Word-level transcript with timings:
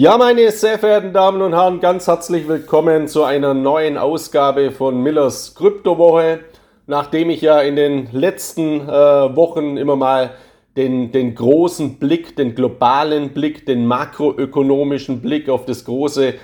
Ja, 0.00 0.16
meine 0.16 0.48
sehr 0.52 0.78
verehrten 0.78 1.12
Damen 1.12 1.42
und 1.42 1.54
Herren, 1.54 1.80
ganz 1.80 2.06
herzlich 2.06 2.46
willkommen 2.46 3.08
zu 3.08 3.24
einer 3.24 3.52
neuen 3.52 3.98
Ausgabe 3.98 4.70
von 4.70 5.02
Millers 5.02 5.56
Kryptowoche. 5.56 6.38
Nachdem 6.86 7.30
ich 7.30 7.40
ja 7.40 7.60
in 7.62 7.74
den 7.74 8.06
letzten 8.12 8.82
äh, 8.82 8.86
Wochen 8.86 9.76
immer 9.76 9.96
mal 9.96 10.34
den, 10.76 11.10
den 11.10 11.34
großen 11.34 11.98
Blick, 11.98 12.36
den 12.36 12.54
globalen 12.54 13.30
Blick, 13.30 13.66
den 13.66 13.86
makroökonomischen 13.86 15.20
Blick 15.20 15.48
auf 15.48 15.64
das 15.64 15.84
große 15.84 16.34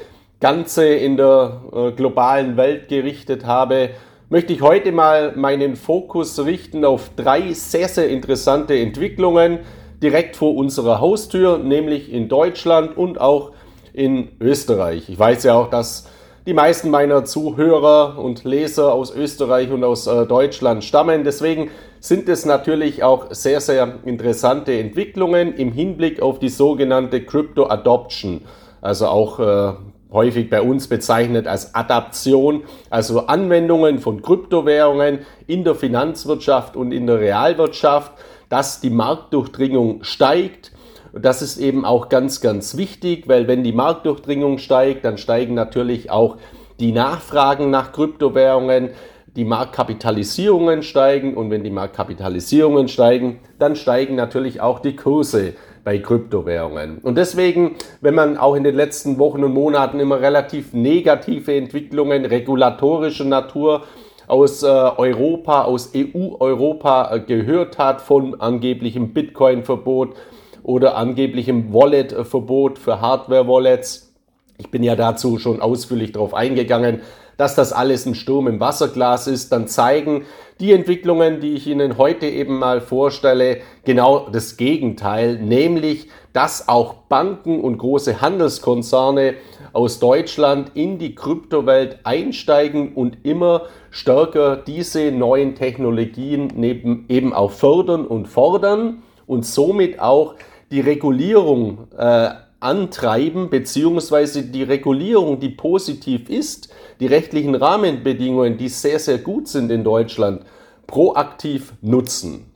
Ganze 0.41 0.89
in 0.89 1.17
der 1.17 1.61
äh, 1.73 1.93
globalen 1.93 2.57
Welt 2.57 2.89
gerichtet 2.89 3.47
habe, 3.47 3.91
möchte 4.31 4.53
ich 4.53 4.63
heute 4.63 4.91
mal 4.91 5.37
meinen 5.37 5.77
Fokus 5.77 6.45
richten 6.45 6.85
auf 6.85 7.11
drei 7.15 7.53
sehr, 7.53 7.87
sehr 7.87 8.09
interessante 8.09 8.77
Entwicklungen, 8.77 9.61
direkt 10.05 10.37
vor 10.37 10.55
unserer 10.55 11.01
Haustür, 11.01 11.57
nämlich 11.57 12.13
in 12.13 12.29
Deutschland 12.29 12.95
und 12.95 13.19
auch 13.19 13.53
in 13.95 14.29
Österreich. 14.39 15.09
Ich 15.09 15.19
weiß 15.19 15.45
ja 15.45 15.55
auch, 15.55 15.71
dass 15.71 16.07
die 16.47 16.53
meisten 16.53 16.91
meiner 16.91 17.25
Zuhörer 17.25 18.19
und 18.19 18.45
Leser 18.45 18.93
aus 18.93 19.17
Österreich 19.17 19.71
und 19.71 19.83
aus 19.83 20.07
äh, 20.07 20.27
Deutschland 20.27 20.85
stammen. 20.85 21.25
Deswegen 21.25 21.71
sind 22.01 22.29
es 22.29 22.45
natürlich 22.45 23.03
auch 23.03 23.29
sehr, 23.31 23.63
sehr 23.63 23.95
interessante 24.05 24.79
Entwicklungen 24.79 25.55
im 25.55 25.73
Hinblick 25.73 26.21
auf 26.21 26.39
die 26.39 26.51
sogenannte 26.51 27.23
Crypto 27.23 27.71
Adoption, 27.71 28.43
also 28.83 29.07
auch 29.07 29.41
äh, 29.41 29.73
häufig 30.13 30.51
bei 30.51 30.61
uns 30.61 30.87
bezeichnet 30.87 31.47
als 31.47 31.75
Adaption, 31.75 32.65
also 32.91 33.27
Anwendungen 33.27 34.01
von 34.01 34.21
Kryptowährungen 34.21 35.21
in 35.47 35.65
der 35.65 35.75
Finanzwirtschaft 35.75 36.77
und 36.77 36.93
in 36.93 37.07
der 37.07 37.21
Realwirtschaft 37.21 38.13
dass 38.55 38.81
die 38.81 38.91
Marktdurchdringung 38.91 40.05
steigt. 40.05 40.71
Das 41.13 41.43
ist 41.43 41.57
eben 41.57 41.85
auch 41.85 42.09
ganz, 42.09 42.41
ganz 42.41 42.77
wichtig, 42.77 43.27
weil 43.27 43.49
wenn 43.49 43.65
die 43.65 43.73
Marktdurchdringung 43.73 44.59
steigt, 44.59 45.05
dann 45.05 45.19
steigen 45.19 45.55
natürlich 45.55 46.13
auch 46.13 46.37
die 46.79 46.93
Nachfragen 46.93 47.71
nach 47.71 47.91
Kryptowährungen, 47.91 48.91
die 49.35 49.45
Marktkapitalisierungen 49.45 50.85
steigen 50.85 51.35
und 51.35 51.51
wenn 51.51 51.65
die 51.65 51.71
Marktkapitalisierungen 51.71 52.87
steigen, 52.87 53.41
dann 53.59 53.75
steigen 53.75 54.15
natürlich 54.15 54.61
auch 54.61 54.79
die 54.79 54.95
Kurse 54.95 55.55
bei 55.83 55.99
Kryptowährungen. 55.99 56.99
Und 56.99 57.19
deswegen, 57.19 57.75
wenn 58.03 58.15
man 58.15 58.37
auch 58.37 58.55
in 58.55 58.63
den 58.63 58.77
letzten 58.77 59.19
Wochen 59.19 59.43
und 59.43 59.53
Monaten 59.53 59.99
immer 59.99 60.21
relativ 60.21 60.73
negative 60.73 61.57
Entwicklungen 61.57 62.25
regulatorischer 62.25 63.25
Natur 63.25 63.83
aus 64.27 64.63
äh, 64.63 64.67
Europa, 64.67 65.65
aus 65.65 65.93
EU-Europa 65.95 67.15
äh, 67.15 67.21
gehört 67.21 67.79
hat 67.79 68.01
von 68.01 68.41
angeblichem 68.41 69.13
Bitcoin-Verbot 69.13 70.15
oder 70.63 70.97
angeblichem 70.97 71.73
Wallet-Verbot 71.73 72.79
für 72.79 73.01
Hardware-Wallets. 73.01 74.15
Ich 74.59 74.71
bin 74.71 74.83
ja 74.83 74.97
dazu 74.97 75.39
schon 75.39 75.61
ausführlich 75.61 76.13
darauf 76.13 76.33
eingegangen, 76.33 77.03
dass 77.37 77.55
das 77.55 77.73
alles 77.73 78.07
ein 78.07 78.15
Sturm 78.15 78.47
im 78.47 78.61
Wasserglas 78.61 79.27
ist, 79.27 79.53
dann 79.53 79.69
zeigen 79.69 80.25
die 80.61 80.73
Entwicklungen, 80.73 81.41
die 81.41 81.55
ich 81.55 81.67
Ihnen 81.67 81.99
heute 81.99 82.27
eben 82.27 82.59
mal 82.59 82.81
vorstelle, 82.81 83.59
genau 83.85 84.29
das 84.31 84.57
Gegenteil, 84.57 85.39
nämlich 85.39 86.09
dass 86.33 86.69
auch 86.69 86.95
Banken 87.09 87.61
und 87.61 87.79
große 87.79 88.21
Handelskonzerne 88.21 89.35
aus 89.73 90.01
Deutschland 90.01 90.73
in 90.75 90.99
die 90.99 91.15
Kryptowelt 91.15 91.99
einsteigen 92.05 92.95
und 92.95 93.19
immer 93.25 93.63
stärker 93.91 94.57
diese 94.57 95.11
neuen 95.13 95.55
Technologien 95.55 96.53
neben 96.55 97.07
eben 97.09 97.33
auch 97.33 97.53
fördern 97.53 98.07
und 98.07 98.27
fordern 98.27 99.03
und 99.27 99.47
somit 99.47 100.01
auch 100.01 100.35
die 100.71 100.81
Regulierung 100.81 101.89
äh, 101.97 102.31
antreiben, 102.65 103.51
beziehungsweise 103.51 104.43
die 104.43 104.63
Regulierung, 104.63 105.39
die 105.39 105.51
positiv 105.51 106.29
ist, 106.29 106.73
die 106.99 107.07
rechtlichen 107.07 107.55
Rahmenbedingungen, 107.55 108.57
die 108.57 108.69
sehr, 108.69 108.99
sehr 108.99 109.19
gut 109.19 109.49
sind 109.49 109.71
in 109.71 109.85
Deutschland, 109.85 110.43
proaktiv 110.87 111.75
nutzen. 111.83 112.47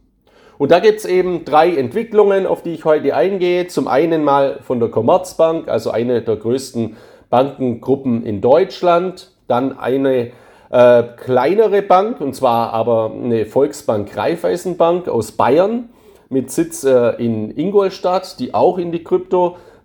Und 0.59 0.73
da 0.73 0.81
gibt 0.81 0.99
es 0.99 1.05
eben 1.05 1.45
drei 1.45 1.77
Entwicklungen, 1.77 2.47
auf 2.47 2.63
die 2.63 2.73
ich 2.73 2.85
heute 2.85 3.15
eingehe. 3.15 3.69
Zum 3.69 3.87
einen 3.87 4.25
mal 4.25 4.59
von 4.63 4.81
der 4.81 4.89
Commerzbank, 4.89 5.69
also 5.69 5.91
eine 5.91 6.21
der 6.23 6.37
größten 6.37 6.97
Bankengruppen 7.31 8.27
in 8.27 8.41
Deutschland. 8.41 9.31
Dann 9.47 9.79
eine 9.79 10.33
äh, 10.71 11.03
kleinere 11.17 11.83
Bank, 11.83 12.21
und 12.21 12.35
zwar 12.35 12.73
aber 12.73 13.13
eine 13.15 13.47
Volksbank 13.47 14.17
Raiffeisenbank 14.17 15.09
aus 15.09 15.33
Bayern 15.33 15.91
mit 16.29 16.51
Sitz 16.51 16.85
äh, 16.85 17.11
in 17.23 17.57
Ingolstadt, 17.57 18.41
die 18.41 18.53
auch 18.53 18.79
in 18.79 18.91
die 18.91 19.05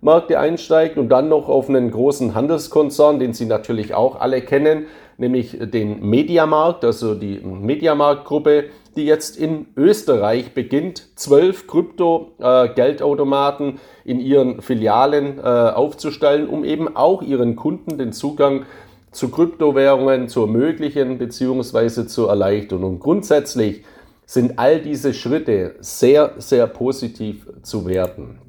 Kryptomärkte 0.03 0.37
einsteigt 0.37 0.97
und 0.97 1.07
dann 1.09 1.29
noch 1.29 1.47
auf 1.47 1.69
einen 1.69 1.89
großen 1.89 2.35
Handelskonzern, 2.35 3.19
den 3.19 3.31
Sie 3.33 3.45
natürlich 3.45 3.95
auch 3.95 4.19
alle 4.19 4.41
kennen, 4.41 4.87
nämlich 5.17 5.57
den 5.61 6.09
Mediamarkt, 6.09 6.83
also 6.83 7.15
die 7.15 7.39
Mediamarkt-Gruppe, 7.39 8.65
die 8.97 9.05
jetzt 9.05 9.37
in 9.37 9.67
Österreich 9.77 10.53
beginnt, 10.53 11.07
zwölf 11.15 11.67
Krypto-Geldautomaten 11.67 13.79
in 14.03 14.19
ihren 14.19 14.61
Filialen 14.61 15.39
äh, 15.39 15.41
aufzustellen, 15.41 16.49
um 16.49 16.65
eben 16.65 16.97
auch 16.97 17.21
ihren 17.21 17.55
Kunden 17.55 17.97
den 17.97 18.11
Zugang 18.11 18.65
zu 19.11 19.29
Kryptowährungen 19.29 20.27
zu 20.27 20.41
ermöglichen 20.41 21.17
bzw. 21.17 22.07
zu 22.07 22.27
erleichtern. 22.27 22.83
Und 22.83 22.99
grundsätzlich 22.99 23.85
sind 24.25 24.59
all 24.59 24.81
diese 24.81 25.13
Schritte 25.13 25.75
sehr, 25.79 26.33
sehr 26.37 26.67
positiv 26.67 27.47
zu 27.61 27.85
werten. 27.85 28.42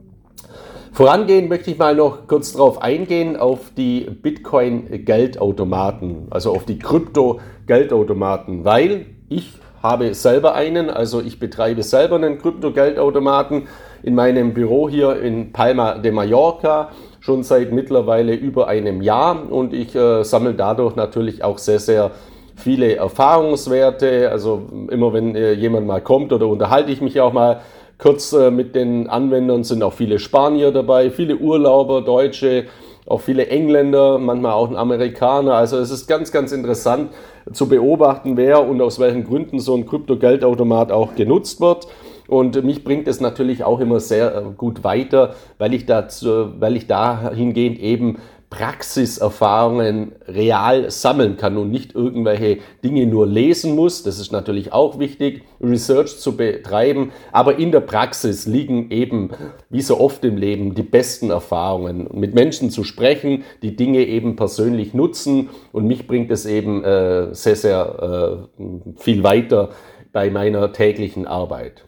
Vorangehend 0.94 1.48
möchte 1.48 1.70
ich 1.72 1.78
mal 1.78 1.96
noch 1.96 2.28
kurz 2.28 2.52
darauf 2.52 2.80
eingehen, 2.80 3.36
auf 3.36 3.72
die 3.76 4.02
Bitcoin-Geldautomaten, 4.02 6.28
also 6.30 6.52
auf 6.52 6.66
die 6.66 6.78
Krypto-Geldautomaten, 6.78 8.64
weil 8.64 9.06
ich 9.28 9.54
habe 9.82 10.14
selber 10.14 10.54
einen, 10.54 10.90
also 10.90 11.20
ich 11.20 11.40
betreibe 11.40 11.82
selber 11.82 12.14
einen 12.14 12.38
Krypto-Geldautomaten 12.38 13.66
in 14.04 14.14
meinem 14.14 14.54
Büro 14.54 14.88
hier 14.88 15.20
in 15.20 15.50
Palma 15.50 15.98
de 15.98 16.12
Mallorca 16.12 16.90
schon 17.18 17.42
seit 17.42 17.72
mittlerweile 17.72 18.36
über 18.36 18.68
einem 18.68 19.02
Jahr 19.02 19.50
und 19.50 19.74
ich 19.74 19.96
äh, 19.96 20.22
sammle 20.22 20.54
dadurch 20.54 20.94
natürlich 20.94 21.42
auch 21.42 21.58
sehr, 21.58 21.80
sehr 21.80 22.12
viele 22.54 22.94
Erfahrungswerte. 22.94 24.30
Also 24.30 24.62
immer 24.90 25.12
wenn 25.12 25.34
äh, 25.34 25.54
jemand 25.54 25.88
mal 25.88 26.00
kommt 26.00 26.32
oder 26.32 26.46
unterhalte 26.46 26.92
ich 26.92 27.00
mich 27.00 27.20
auch 27.20 27.32
mal 27.32 27.62
kurz 27.98 28.32
äh, 28.32 28.50
mit 28.50 28.74
den 28.74 29.08
Anwendern, 29.08 29.64
sind 29.64 29.82
auch 29.82 29.92
viele 29.92 30.18
Spanier 30.18 30.70
dabei, 30.72 31.10
viele 31.10 31.36
Urlauber, 31.36 32.02
Deutsche, 32.02 32.64
auch 33.06 33.20
viele 33.20 33.48
Engländer, 33.48 34.18
manchmal 34.18 34.52
auch 34.52 34.70
ein 34.70 34.76
Amerikaner. 34.76 35.54
Also 35.54 35.78
es 35.78 35.90
ist 35.90 36.06
ganz, 36.06 36.32
ganz 36.32 36.52
interessant 36.52 37.10
zu 37.52 37.68
beobachten, 37.68 38.36
wer 38.36 38.66
und 38.66 38.80
aus 38.80 38.98
welchen 38.98 39.24
Gründen 39.24 39.58
so 39.58 39.74
ein 39.74 39.86
Krypto-Geldautomat 39.86 40.90
auch 40.90 41.14
genutzt 41.14 41.60
wird. 41.60 41.86
Und 42.26 42.62
mich 42.64 42.84
bringt 42.84 43.06
es 43.06 43.20
natürlich 43.20 43.64
auch 43.64 43.80
immer 43.80 44.00
sehr 44.00 44.34
äh, 44.34 44.42
gut 44.56 44.82
weiter, 44.82 45.34
weil 45.58 45.74
ich, 45.74 45.84
dazu, 45.84 46.58
weil 46.58 46.76
ich 46.76 46.86
dahingehend 46.86 47.78
eben 47.78 48.18
Praxiserfahrungen 48.54 50.12
real 50.28 50.88
sammeln 50.88 51.36
kann 51.36 51.56
und 51.56 51.72
nicht 51.72 51.96
irgendwelche 51.96 52.58
Dinge 52.84 53.04
nur 53.04 53.26
lesen 53.26 53.74
muss. 53.74 54.04
Das 54.04 54.20
ist 54.20 54.30
natürlich 54.30 54.72
auch 54.72 55.00
wichtig, 55.00 55.42
Research 55.60 56.18
zu 56.18 56.36
betreiben. 56.36 57.10
Aber 57.32 57.58
in 57.58 57.72
der 57.72 57.80
Praxis 57.80 58.46
liegen 58.46 58.92
eben, 58.92 59.30
wie 59.70 59.82
so 59.82 59.98
oft 59.98 60.24
im 60.24 60.36
Leben, 60.36 60.76
die 60.76 60.84
besten 60.84 61.30
Erfahrungen. 61.30 62.08
Mit 62.12 62.36
Menschen 62.36 62.70
zu 62.70 62.84
sprechen, 62.84 63.42
die 63.62 63.74
Dinge 63.74 64.06
eben 64.06 64.36
persönlich 64.36 64.94
nutzen. 64.94 65.50
Und 65.72 65.88
mich 65.88 66.06
bringt 66.06 66.30
es 66.30 66.46
eben 66.46 66.84
äh, 66.84 67.34
sehr, 67.34 67.56
sehr 67.56 68.48
äh, 68.60 68.62
viel 68.98 69.24
weiter 69.24 69.70
bei 70.12 70.30
meiner 70.30 70.72
täglichen 70.72 71.26
Arbeit. 71.26 71.84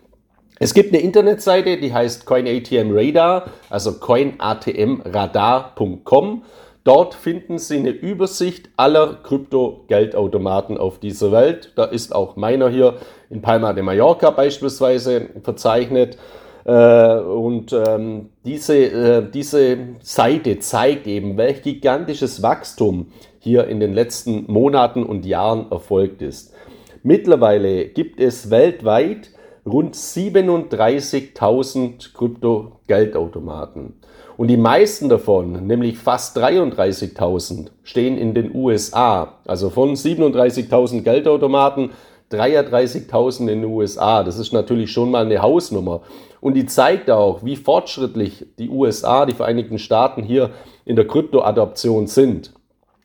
Es 0.59 0.72
gibt 0.72 0.94
eine 0.94 1.03
Internetseite, 1.03 1.76
die 1.76 1.93
heißt 1.93 2.25
CoinATM 2.25 2.91
Radar, 2.91 3.50
also 3.69 3.99
coinatmradar.com. 3.99 6.44
Dort 6.87 7.15
finden 7.15 7.59
Sie 7.59 7.77
eine 7.79 7.91
Übersicht 7.91 8.71
aller 8.77 9.19
Krypto-Geldautomaten 9.25 10.79
auf 10.79 11.00
dieser 11.00 11.33
Welt. 11.33 11.73
Da 11.75 11.83
ist 11.83 12.15
auch 12.15 12.37
meiner 12.37 12.69
hier 12.69 12.99
in 13.29 13.43
Palma 13.43 13.73
de 13.73 13.83
Mallorca 13.83 14.31
beispielsweise 14.31 15.31
verzeichnet. 15.43 16.17
Äh, 16.65 17.19
und 17.19 17.73
ähm, 17.73 18.29
diese, 18.44 18.77
äh, 18.77 19.29
diese 19.29 19.79
Seite 20.00 20.61
zeigt 20.61 21.09
eben, 21.09 21.37
welch 21.37 21.62
gigantisches 21.62 22.41
Wachstum 22.41 23.09
hier 23.41 23.67
in 23.67 23.81
den 23.81 23.93
letzten 23.93 24.44
Monaten 24.47 25.03
und 25.03 25.27
Jahren 25.27 25.67
erfolgt 25.73 26.23
ist. 26.23 26.55
Mittlerweile 27.03 27.88
gibt 27.88 28.21
es 28.21 28.49
weltweit 28.49 29.31
rund 29.67 29.97
37.000 29.97 32.15
Krypto-Geldautomaten. 32.15 33.94
Und 34.37 34.49
die 34.49 34.56
meisten 34.56 35.09
davon, 35.09 35.67
nämlich 35.67 35.99
fast 35.99 36.37
33.000, 36.37 37.69
stehen 37.83 38.19
in 38.19 38.35
den 38.35 38.55
USA. 38.55 39.35
Also 39.47 39.71
von 39.71 39.94
37.000 39.94 41.03
Geldautomaten 41.03 41.91
33.000 42.31 43.41
in 43.41 43.62
den 43.62 43.65
USA. 43.65 44.23
Das 44.25 44.38
ist 44.38 44.53
natürlich 44.53 44.93
schon 44.93 45.11
mal 45.11 45.25
eine 45.25 45.41
Hausnummer. 45.41 46.03
Und 46.41 46.55
die 46.55 46.67
zeigt 46.67 47.11
auch, 47.11 47.44
wie 47.44 47.56
fortschrittlich 47.56 48.47
die 48.59 48.69
USA, 48.69 49.27
die 49.27 49.33
Vereinigten 49.33 49.79
Staaten 49.79 50.23
hier 50.23 50.50
in 50.85 50.97
der 50.97 51.06
Kryptoadoption 51.06 52.06
sind. 52.06 52.53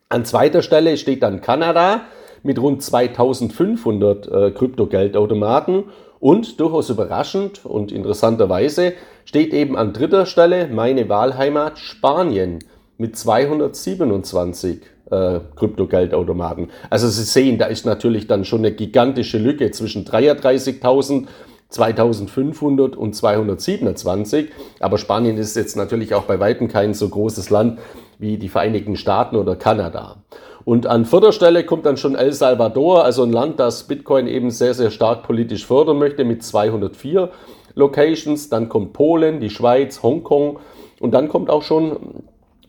An 0.08 0.24
zweiter 0.24 0.60
Stelle 0.60 0.98
steht 0.98 1.22
dann 1.22 1.40
Kanada 1.40 2.02
mit 2.42 2.60
rund 2.60 2.82
2500 2.82 4.26
äh, 4.26 4.50
Kryptogeldautomaten 4.50 5.84
und 6.22 6.60
durchaus 6.60 6.88
überraschend 6.88 7.66
und 7.66 7.90
interessanterweise 7.90 8.92
steht 9.24 9.52
eben 9.52 9.76
an 9.76 9.92
dritter 9.92 10.24
Stelle 10.24 10.68
meine 10.68 11.08
Wahlheimat 11.08 11.80
Spanien 11.80 12.60
mit 12.96 13.16
227 13.16 14.82
äh, 15.10 15.40
Kryptogeldautomaten. 15.56 16.70
Also 16.90 17.08
Sie 17.08 17.24
sehen, 17.24 17.58
da 17.58 17.66
ist 17.66 17.84
natürlich 17.86 18.28
dann 18.28 18.44
schon 18.44 18.60
eine 18.60 18.70
gigantische 18.70 19.38
Lücke 19.38 19.72
zwischen 19.72 20.04
33.000 20.04 21.26
2500 21.70 22.96
und 22.96 23.16
227. 23.16 24.50
Aber 24.78 24.98
Spanien 24.98 25.38
ist 25.38 25.56
jetzt 25.56 25.74
natürlich 25.74 26.14
auch 26.14 26.24
bei 26.24 26.38
weitem 26.38 26.68
kein 26.68 26.92
so 26.92 27.08
großes 27.08 27.48
Land 27.48 27.80
wie 28.18 28.36
die 28.36 28.50
Vereinigten 28.50 28.94
Staaten 28.94 29.36
oder 29.36 29.56
Kanada. 29.56 30.22
Und 30.64 30.86
an 30.86 31.04
vierter 31.04 31.32
Stelle 31.32 31.64
kommt 31.64 31.86
dann 31.86 31.96
schon 31.96 32.14
El 32.14 32.32
Salvador, 32.32 33.04
also 33.04 33.22
ein 33.24 33.32
Land, 33.32 33.58
das 33.58 33.84
Bitcoin 33.84 34.26
eben 34.26 34.50
sehr, 34.50 34.74
sehr 34.74 34.90
stark 34.90 35.24
politisch 35.24 35.66
fördern 35.66 35.98
möchte 35.98 36.24
mit 36.24 36.42
204 36.42 37.30
Locations. 37.74 38.48
Dann 38.48 38.68
kommt 38.68 38.92
Polen, 38.92 39.40
die 39.40 39.50
Schweiz, 39.50 40.02
Hongkong 40.02 40.60
und 41.00 41.12
dann 41.12 41.28
kommt 41.28 41.50
auch 41.50 41.62
schon 41.62 42.24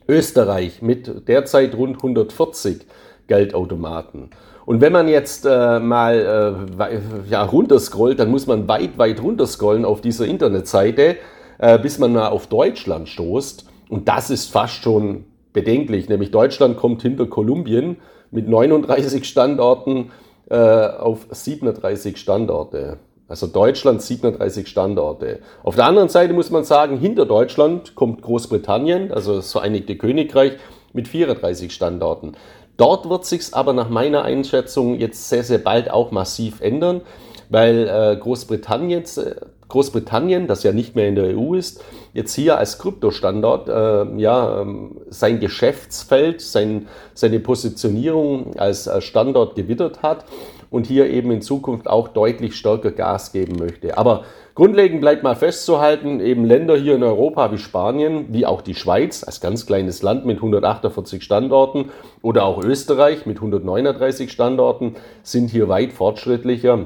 Österreich 0.08 0.82
mit 0.82 1.28
derzeit 1.28 1.76
rund 1.76 1.98
140 1.98 2.86
Geldautomaten. 3.28 4.32
Und 4.66 4.82
wenn 4.82 4.94
man 4.94 5.08
jetzt 5.08 5.46
äh, 5.46 5.80
mal 5.80 6.68
äh, 6.80 7.30
ja, 7.30 7.44
runterscrollt, 7.44 8.20
dann 8.20 8.32
muss 8.32 8.48
man 8.48 8.68
weit, 8.68 8.98
weit 8.98 9.22
runterscrollen 9.22 9.86
auf 9.86 10.02
dieser 10.02 10.26
Internetseite, 10.26 11.18
äh, 11.58 11.78
bis 11.78 12.00
man 12.00 12.14
mal 12.14 12.30
auf 12.30 12.48
Deutschland 12.48 13.10
stoßt. 13.10 13.66
Und 13.90 14.08
das 14.08 14.30
ist 14.30 14.52
fast 14.52 14.82
schon 14.82 15.26
bedenklich. 15.54 16.10
Nämlich 16.10 16.32
Deutschland 16.32 16.78
kommt 16.78 17.02
hinter 17.02 17.28
Kolumbien 17.28 17.98
mit 18.32 18.50
39 18.50 19.26
Standorten 19.26 20.12
äh, 20.50 20.56
auf 20.56 21.28
37 21.30 22.18
Standorte. 22.18 22.98
Also 23.28 23.48
Deutschland 23.48 24.02
37 24.02 24.68
Standorte. 24.68 25.40
Auf 25.64 25.76
der 25.76 25.86
anderen 25.86 26.10
Seite 26.10 26.34
muss 26.34 26.52
man 26.52 26.66
sagen, 26.66 26.98
hinter 26.98 27.26
Deutschland 27.26 27.96
kommt 27.96 28.22
Großbritannien, 28.22 29.12
also 29.12 29.38
das 29.38 29.52
Vereinigte 29.52 29.96
Königreich, 29.98 30.54
mit 30.92 31.08
34 31.08 31.74
Standorten. 31.74 32.34
Dort 32.78 33.10
wird 33.10 33.26
sich 33.26 33.54
aber 33.54 33.74
nach 33.74 33.90
meiner 33.90 34.24
Einschätzung 34.24 35.00
jetzt 35.00 35.30
sehr, 35.30 35.44
sehr 35.44 35.60
bald 35.60 35.90
auch 35.90 36.12
massiv 36.12 36.62
ändern, 36.62 37.02
weil 37.50 37.88
äh, 37.88 38.18
Großbritannien, 38.20 39.04
äh, 39.04 39.36
Großbritannien, 39.74 40.46
das 40.46 40.62
ja 40.62 40.72
nicht 40.72 40.96
mehr 40.96 41.08
in 41.08 41.16
der 41.16 41.36
EU 41.36 41.56
ist, 41.56 41.84
jetzt 42.14 42.36
hier 42.36 42.60
als 42.60 42.78
Kryptostandort 42.78 43.68
äh, 43.70 44.22
ja, 44.22 44.62
ähm, 44.62 45.02
sein 45.10 45.40
Geschäftsfeld, 45.40 46.42
sein, 46.42 46.88
seine 47.16 47.40
Positionierung 47.40 48.56
als 48.58 48.88
Standort 49.00 49.56
gewittert 49.56 50.04
hat 50.04 50.26
und 50.70 50.86
hier 50.86 51.10
eben 51.10 51.32
in 51.32 51.42
Zukunft 51.42 51.88
auch 51.88 52.08
deutlich 52.08 52.56
stärker 52.56 52.92
Gas 52.92 53.32
geben 53.32 53.58
möchte. 53.58 53.98
Aber 53.98 54.26
grundlegend 54.54 55.02
bleibt 55.02 55.24
mal 55.24 55.36
festzuhalten, 55.36 56.20
eben 56.20 56.46
Länder 56.46 56.78
hier 56.78 56.94
in 56.94 57.04
Europa 57.04 57.52
wie 57.52 57.58
Spanien, 57.58 58.28
wie 58.30 58.46
auch 58.46 58.62
die 58.62 58.76
Schweiz 58.76 59.24
als 59.24 59.42
ganz 59.42 59.66
kleines 59.66 60.04
Land 60.04 60.24
mit 60.28 60.38
148 60.38 61.24
Standorten 61.24 61.90
oder 62.22 62.46
auch 62.46 62.64
Österreich 62.64 63.26
mit 63.26 63.38
139 63.38 64.32
Standorten 64.32 64.98
sind 65.24 65.50
hier 65.50 65.68
weit 65.68 65.94
fortschrittlicher 65.94 66.86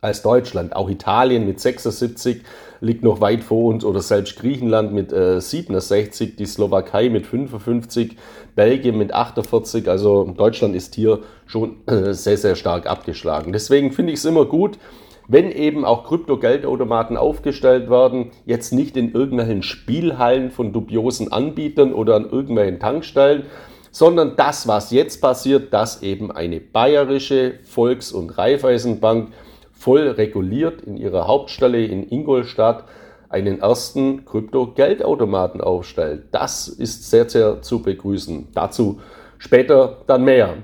als 0.00 0.22
Deutschland. 0.22 0.74
Auch 0.76 0.88
Italien 0.88 1.46
mit 1.46 1.60
76 1.60 2.42
liegt 2.80 3.02
noch 3.02 3.20
weit 3.20 3.42
vor 3.42 3.64
uns 3.64 3.84
oder 3.84 4.00
selbst 4.00 4.38
Griechenland 4.38 4.92
mit 4.92 5.12
äh, 5.12 5.40
67, 5.40 6.36
die 6.36 6.46
Slowakei 6.46 7.08
mit 7.08 7.26
55, 7.26 8.16
Belgien 8.54 8.96
mit 8.96 9.12
48. 9.12 9.88
Also 9.88 10.24
Deutschland 10.36 10.76
ist 10.76 10.94
hier 10.94 11.20
schon 11.46 11.76
äh, 11.86 12.12
sehr, 12.12 12.36
sehr 12.36 12.54
stark 12.54 12.86
abgeschlagen. 12.86 13.52
Deswegen 13.52 13.92
finde 13.92 14.12
ich 14.12 14.20
es 14.20 14.24
immer 14.24 14.44
gut, 14.44 14.78
wenn 15.26 15.50
eben 15.52 15.84
auch 15.84 16.04
Krypto-Geldautomaten 16.04 17.18
aufgestellt 17.18 17.90
werden, 17.90 18.30
jetzt 18.46 18.72
nicht 18.72 18.96
in 18.96 19.12
irgendwelchen 19.12 19.62
Spielhallen 19.62 20.50
von 20.50 20.72
dubiosen 20.72 21.30
Anbietern 21.30 21.92
oder 21.92 22.16
an 22.16 22.30
irgendwelchen 22.30 22.80
Tankstellen, 22.80 23.42
sondern 23.90 24.36
das, 24.36 24.68
was 24.68 24.90
jetzt 24.90 25.20
passiert, 25.20 25.72
dass 25.74 26.02
eben 26.02 26.30
eine 26.30 26.60
bayerische 26.60 27.58
Volks- 27.64 28.12
und 28.12 28.38
Raiffeisenbank 28.38 29.32
voll 29.78 30.08
reguliert 30.08 30.82
in 30.82 30.96
ihrer 30.96 31.26
Hauptstelle 31.26 31.84
in 31.84 32.10
Ingolstadt 32.10 32.84
einen 33.28 33.60
ersten 33.60 34.24
Krypto-Geldautomaten 34.24 35.60
aufstellt. 35.60 36.24
Das 36.32 36.68
ist 36.68 37.08
sehr, 37.10 37.28
sehr 37.28 37.62
zu 37.62 37.82
begrüßen. 37.82 38.48
Dazu 38.54 39.00
später 39.38 39.98
dann 40.06 40.24
mehr. 40.24 40.54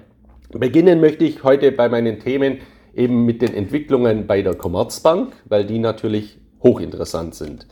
Beginnen 0.51 1.01
möchte 1.01 1.25
ich 1.25 1.45
heute 1.45 1.73
bei 1.73 1.89
meinen 1.89 2.19
Themen 2.21 2.59
eben 2.95 3.25
mit 3.25 3.43
den 3.43 3.55
Entwicklungen 3.55 4.27
bei 4.27 4.43
der 4.43 4.55
Commerzbank, 4.55 5.33
weil 5.47 5.65
die 5.65 5.79
natürlich 5.79 6.39
hochinteressant 6.63 7.35
sind. 7.35 7.67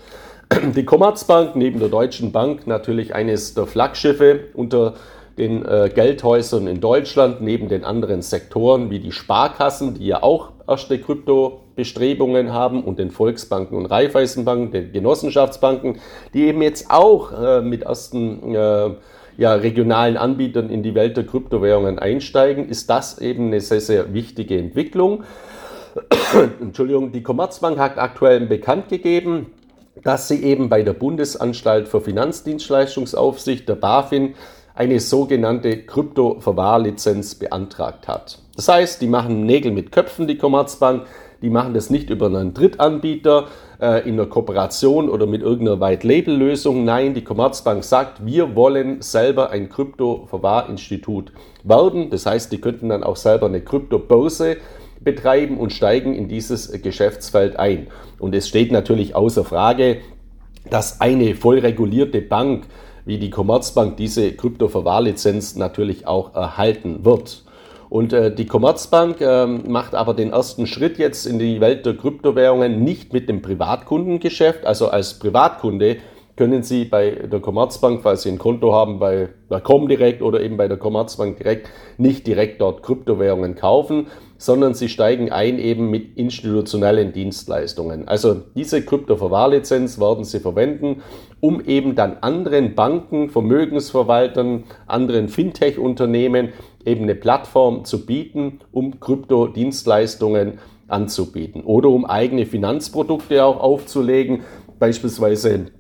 Die 0.77 0.85
Commerzbank 0.85 1.57
neben 1.57 1.81
der 1.81 1.89
Deutschen 1.89 2.31
Bank 2.31 2.67
natürlich 2.67 3.15
eines 3.15 3.55
der 3.55 3.67
Flaggschiffe 3.67 4.49
unter 4.55 4.95
den 5.39 5.65
äh, 5.65 5.91
Geldhäusern 5.95 6.67
in 6.67 6.81
Deutschland, 6.81 7.41
neben 7.41 7.69
den 7.69 7.85
anderen 7.85 8.23
Sektoren 8.23 8.91
wie 8.91 8.99
die 8.99 9.13
Sparkassen, 9.13 9.95
die 9.95 10.07
ja 10.07 10.23
auch 10.23 10.53
erste 10.69 10.99
Kryptobestrebungen 10.99 12.53
haben 12.53 12.85
und 12.85 12.99
den 12.99 13.11
Volksbanken 13.11 13.77
und 13.77 13.87
Raiffeisenbanken, 13.87 14.71
den 14.71 14.93
Genossenschaftsbanken, 14.93 16.01
die 16.35 16.45
eben 16.45 16.63
jetzt 16.63 16.91
auch 16.91 17.33
äh, 17.33 17.61
mit 17.63 17.83
ersten 17.83 18.55
äh, 18.55 18.91
ja, 19.39 19.55
regionalen 19.55 20.17
Anbietern 20.17 20.69
in 20.69 20.83
die 20.83 20.95
Welt 20.95 21.17
der 21.17 21.27
Kryptowährungen 21.27 21.99
einsteigen, 21.99 22.69
ist 22.69 22.91
das 22.91 23.19
eben 23.19 23.47
eine 23.47 23.61
sehr, 23.61 23.81
sehr 23.81 24.13
wichtige 24.13 24.59
Entwicklung. 24.59 25.25
Entschuldigung, 26.61 27.13
die 27.13 27.23
Commerzbank 27.23 27.79
hat 27.79 27.99
aktuell 27.99 28.41
bekannt 28.47 28.89
gegeben, 28.89 29.47
dass 30.03 30.29
sie 30.29 30.43
eben 30.43 30.69
bei 30.69 30.83
der 30.83 30.95
Bundesanstalt 30.95 31.89
für 31.89 32.01
Finanzdienstleistungsaufsicht, 32.01 33.69
der 33.69 33.75
BaFin, 33.75 34.35
eine 34.75 35.01
sogenannte 35.01 35.79
Krypto-Verwahrlizenz 35.79 37.35
beantragt 37.35 38.09
hat. 38.09 38.39
Das 38.57 38.69
heißt, 38.69 39.01
die 39.03 39.07
machen 39.07 39.45
Nägel 39.45 39.73
mit 39.73 39.93
Köpfen, 39.93 40.27
die 40.27 40.39
Commerzbank. 40.39 41.07
Die 41.43 41.51
machen 41.51 41.75
das 41.75 41.91
nicht 41.91 42.09
über 42.09 42.27
einen 42.27 42.55
Drittanbieter 42.55 43.49
äh, 43.81 44.09
in 44.09 44.15
einer 44.15 44.27
Kooperation 44.27 45.09
oder 45.09 45.27
mit 45.27 45.43
irgendeiner 45.43 45.81
White-Label-Lösung. 45.81 46.85
Nein, 46.85 47.15
die 47.15 47.25
Commerzbank 47.25 47.83
sagt, 47.83 48.25
wir 48.25 48.55
wollen 48.55 49.03
selber 49.03 49.51
ein 49.51 49.69
Krypto-Verwahrinstitut 49.69 51.33
werden. 51.65 52.11
Das 52.11 52.27
heißt, 52.27 52.53
die 52.53 52.61
könnten 52.61 52.91
dann 52.91 53.03
auch 53.03 53.17
selber 53.17 53.47
eine 53.47 53.61
Kryptobörse 53.61 54.59
betreiben 55.01 55.59
und 55.59 55.73
steigen 55.73 56.15
in 56.15 56.29
dieses 56.29 56.71
Geschäftsfeld 56.81 57.57
ein. 57.57 57.89
Und 58.21 58.35
es 58.37 58.49
steht 58.49 58.71
natürlich 58.71 59.17
außer 59.17 59.45
Frage, 59.45 59.99
dass 60.71 61.01
eine 61.01 61.35
voll 61.35 61.59
regulierte 61.59 62.23
Bank 62.23 62.67
wie 63.05 63.19
die 63.19 63.31
Commerzbank 63.31 63.97
diese 63.97 64.33
Kryptoverwahrlizenz 64.33 65.57
natürlich 65.57 66.07
auch 66.07 66.35
erhalten 66.35 67.05
wird. 67.05 67.45
Und 67.89 68.15
äh, 68.15 68.35
die 68.35 68.47
Commerzbank 68.47 69.21
äh, 69.21 69.47
macht 69.47 69.95
aber 69.95 70.15
den 70.15 70.31
ersten 70.31 70.67
Schritt 70.67 70.97
jetzt 70.97 71.27
in 71.27 71.39
die 71.39 71.61
Welt 71.61 71.85
der 71.85 71.95
Kryptowährungen 71.95 72.83
nicht 72.83 73.13
mit 73.13 73.29
dem 73.29 73.43
Privatkundengeschäft. 73.43 74.65
Also 74.65 74.89
als 74.89 75.19
Privatkunde 75.19 75.99
können 76.37 76.63
Sie 76.63 76.87
bei 76.87 77.11
der 77.11 77.41
Commerzbank, 77.41 78.01
falls 78.03 78.23
Sie 78.23 78.31
ein 78.31 78.39
Konto 78.39 78.73
haben 78.73 78.99
bei 78.99 79.29
der 79.51 79.61
Comdirect 79.61 80.23
oder 80.23 80.41
eben 80.41 80.57
bei 80.57 80.67
der 80.67 80.79
Commerzbank 80.79 81.37
direkt, 81.37 81.69
nicht 81.99 82.27
direkt 82.27 82.63
dort 82.63 82.83
Kryptowährungen 82.83 83.55
kaufen, 83.57 84.07
sondern 84.39 84.73
Sie 84.73 84.89
steigen 84.89 85.31
ein 85.31 85.59
eben 85.59 85.91
mit 85.91 86.17
institutionellen 86.17 87.13
Dienstleistungen. 87.13 88.09
Also 88.09 88.37
diese 88.57 88.83
Kryptoverwahrlizenz 88.83 90.01
werden 90.01 90.25
Sie 90.25 90.41
verwenden, 90.41 91.03
um 91.43 91.61
eben 91.61 91.97
dann 91.97 92.19
anderen 92.21 92.77
Banken, 92.77 93.29
Vermögensverwaltern, 93.29 94.63
anderen 94.87 95.29
Fintech-Unternehmen 95.29 96.51
eben 96.85 97.03
eine 97.03 97.17
Plattform 97.17 97.85
zu 97.85 98.07
bieten, 98.07 98.61
um 98.71 99.01
Kryptodienstleistungen 99.01 100.59
anzubieten 100.87 101.65
oder 101.65 101.89
um 101.89 102.05
eigene 102.05 102.47
Finanzprodukte 102.47 103.45
auch 103.45 103.59
aufzulegen, 103.59 104.43
beispielsweise 104.79 105.73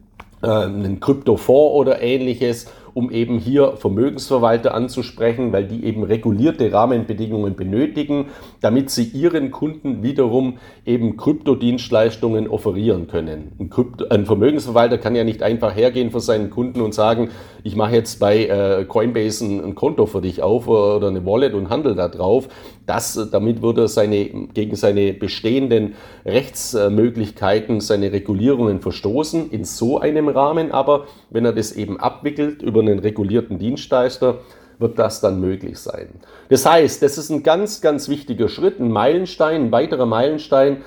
äh, 0.43 0.47
einen 0.49 0.99
Kryptofonds 0.99 1.77
oder 1.77 2.03
ähnliches 2.03 2.67
um 2.95 3.11
eben 3.11 3.39
hier 3.39 3.77
Vermögensverwalter 3.77 4.75
anzusprechen, 4.75 5.53
weil 5.53 5.67
die 5.67 5.85
eben 5.85 6.03
regulierte 6.03 6.73
Rahmenbedingungen 6.73 7.55
benötigen, 7.55 8.27
damit 8.61 8.91
sie 8.91 9.05
ihren 9.05 9.51
Kunden 9.51 10.03
wiederum 10.03 10.59
eben 10.85 11.17
Kryptodienstleistungen 11.17 12.49
offerieren 12.49 13.07
können. 13.07 13.53
Ein, 13.59 13.71
Krypto, 13.71 14.07
ein 14.09 14.27
Vermögensverwalter 14.27 14.99
kann 14.99 15.15
ja 15.15 15.25
nicht 15.25 15.43
einfach 15.43 15.75
hergehen 15.75 16.11
für 16.11 16.21
seinen 16.21 16.51
Kunden 16.51 16.81
und 16.81 16.95
sagen, 16.95 17.31
ich 17.65 17.77
mache 17.77 17.95
jetzt 17.95 18.19
bei 18.19 18.47
äh, 18.47 18.85
Coinbase 18.85 19.45
ein, 19.45 19.75
Konto 19.75 20.07
für 20.07 20.21
dich 20.21 20.43
auf 20.43 20.67
oder 20.69 21.09
eine 21.09 21.25
Wallet 21.25 21.55
und 21.55 21.71
handel 21.71 21.95
da 21.95 22.09
drauf. 22.09 22.49
Das, 22.87 23.29
damit 23.31 23.63
würde 23.63 23.83
er 23.83 23.89
seine, 23.89 24.25
gegen 24.53 24.75
seine 24.75 25.13
bestehenden 25.13 25.95
Rechtsmöglichkeiten, 26.25 27.81
seine 27.81 28.13
Regulierungen 28.13 28.81
verstoßen. 28.81 29.51
In 29.51 29.65
so 29.65 30.01
einem 30.01 30.29
Rahmen 30.29 30.73
aber, 30.73 31.07
wenn 31.31 31.45
er 31.45 31.53
das 31.53 31.73
eben 31.73 32.01
abwickelt 32.01 32.63
über 32.63 32.82
einen 32.83 32.99
regulierten 32.99 33.59
Dienstleister, 33.59 34.39
wird 34.79 34.99
das 34.99 35.21
dann 35.21 35.41
möglich 35.41 35.79
sein. 35.79 36.09
Das 36.49 36.67
heißt, 36.67 37.03
das 37.03 37.17
ist 37.17 37.31
ein 37.31 37.43
ganz, 37.43 37.81
ganz 37.81 38.09
wichtiger 38.09 38.49
Schritt, 38.49 38.81
ein 38.81 38.91
Meilenstein, 38.91 39.67
ein 39.67 39.73
weiterer 39.73 40.07
Meilenstein 40.07 40.83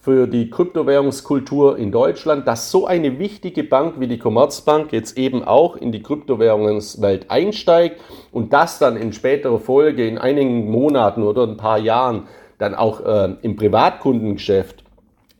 für 0.00 0.26
die 0.26 0.48
Kryptowährungskultur 0.48 1.76
in 1.76 1.92
Deutschland, 1.92 2.46
dass 2.46 2.70
so 2.70 2.86
eine 2.86 3.18
wichtige 3.18 3.64
Bank 3.64 3.96
wie 3.98 4.06
die 4.06 4.18
Commerzbank 4.18 4.92
jetzt 4.92 5.18
eben 5.18 5.44
auch 5.44 5.76
in 5.76 5.92
die 5.92 6.02
Kryptowährungswelt 6.02 7.30
einsteigt 7.30 8.00
und 8.32 8.54
das 8.54 8.78
dann 8.78 8.96
in 8.96 9.12
späterer 9.12 9.58
Folge 9.58 10.08
in 10.08 10.16
einigen 10.16 10.70
Monaten 10.70 11.22
oder 11.22 11.46
ein 11.46 11.58
paar 11.58 11.78
Jahren 11.78 12.28
dann 12.56 12.74
auch 12.74 13.04
äh, 13.04 13.34
im 13.42 13.56
Privatkundengeschäft 13.56 14.84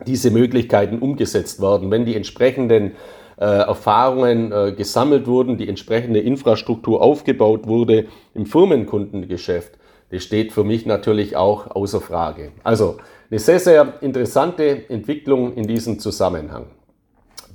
diese 0.07 0.31
Möglichkeiten 0.31 0.99
umgesetzt 0.99 1.62
werden, 1.62 1.90
wenn 1.90 2.05
die 2.05 2.17
entsprechenden 2.17 2.93
äh, 3.41 3.45
Erfahrungen 3.45 4.53
äh, 4.53 4.73
gesammelt 4.73 5.27
wurden, 5.27 5.57
die 5.57 5.67
entsprechende 5.67 6.21
Infrastruktur 6.21 7.01
aufgebaut 7.01 7.67
wurde 7.67 8.07
im 8.35 8.45
Firmenkundengeschäft. 8.45 9.79
Das 10.11 10.23
steht 10.23 10.53
für 10.53 10.63
mich 10.63 10.85
natürlich 10.85 11.37
auch 11.37 11.75
außer 11.75 12.03
Frage. 12.03 12.53
Also 12.65 12.99
eine 13.31 13.41
sehr, 13.41 13.59
sehr 13.59 13.95
interessante 14.03 14.91
Entwicklung 14.91 15.55
in 15.55 15.67
diesem 15.67 16.01
Zusammenhang. 16.01 16.67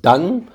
Dann 0.01 0.48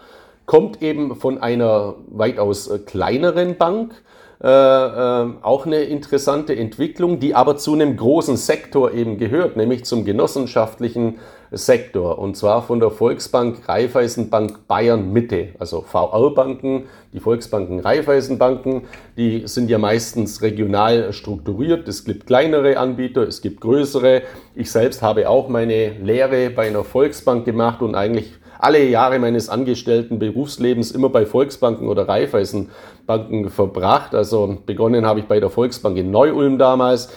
kommt 0.46 0.82
eben 0.82 1.14
von 1.14 1.38
einer 1.38 1.94
weitaus 2.08 2.66
äh, 2.66 2.78
kleineren 2.78 3.56
Bank 3.56 4.02
äh, 4.42 4.46
auch 4.46 5.66
eine 5.66 5.82
interessante 5.82 6.56
Entwicklung, 6.56 7.20
die 7.20 7.34
aber 7.36 7.56
zu 7.56 7.74
einem 7.74 7.96
großen 7.96 8.36
Sektor 8.36 8.92
eben 8.92 9.18
gehört, 9.18 9.56
nämlich 9.56 9.84
zum 9.84 10.04
genossenschaftlichen 10.04 11.18
Sektor. 11.52 12.18
Und 12.18 12.36
zwar 12.36 12.62
von 12.62 12.80
der 12.80 12.90
Volksbank 12.90 13.68
Raiffeisenbank 13.68 14.68
Bayern 14.68 15.12
Mitte, 15.12 15.48
also 15.58 15.80
VR-Banken, 15.82 16.84
die 17.12 17.20
Volksbanken 17.20 17.80
Raiffeisenbanken, 17.80 18.82
die 19.16 19.46
sind 19.46 19.68
ja 19.68 19.78
meistens 19.78 20.42
regional 20.42 21.12
strukturiert. 21.12 21.88
Es 21.88 22.04
gibt 22.04 22.26
kleinere 22.26 22.78
Anbieter, 22.78 23.22
es 23.22 23.42
gibt 23.42 23.60
größere. 23.60 24.22
Ich 24.54 24.70
selbst 24.70 25.02
habe 25.02 25.28
auch 25.28 25.48
meine 25.48 25.90
Lehre 26.02 26.50
bei 26.50 26.68
einer 26.68 26.84
Volksbank 26.84 27.44
gemacht 27.44 27.82
und 27.82 27.94
eigentlich 27.94 28.32
alle 28.60 28.84
Jahre 28.84 29.18
meines 29.18 29.48
angestellten 29.48 30.18
Berufslebens 30.18 30.92
immer 30.92 31.08
bei 31.08 31.26
Volksbanken 31.26 31.88
oder 31.88 32.06
Raiffeisenbanken 32.08 33.50
verbracht. 33.50 34.14
Also 34.14 34.58
begonnen 34.66 35.06
habe 35.06 35.20
ich 35.20 35.26
bei 35.26 35.40
der 35.40 35.50
Volksbank 35.50 35.96
in 35.96 36.10
Neu-Ulm 36.10 36.58
damals, 36.58 37.10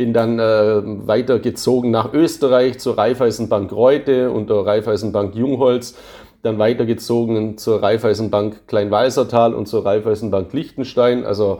bin 0.00 0.14
dann 0.14 0.38
äh, 0.38 0.80
weitergezogen 1.06 1.90
nach 1.90 2.14
Österreich 2.14 2.78
zur 2.78 2.96
Raiffeisenbank 2.96 3.70
Reute 3.70 4.30
und 4.30 4.48
der 4.48 4.64
Raiffeisenbank 4.64 5.34
Jungholz, 5.34 5.94
dann 6.42 6.58
weitergezogen 6.58 7.58
zur 7.58 7.82
Raiffeisenbank 7.82 8.66
Kleinwalsertal 8.66 9.52
und 9.52 9.66
zur 9.66 9.84
Raiffeisenbank 9.84 10.54
Liechtenstein, 10.54 11.26
also 11.26 11.58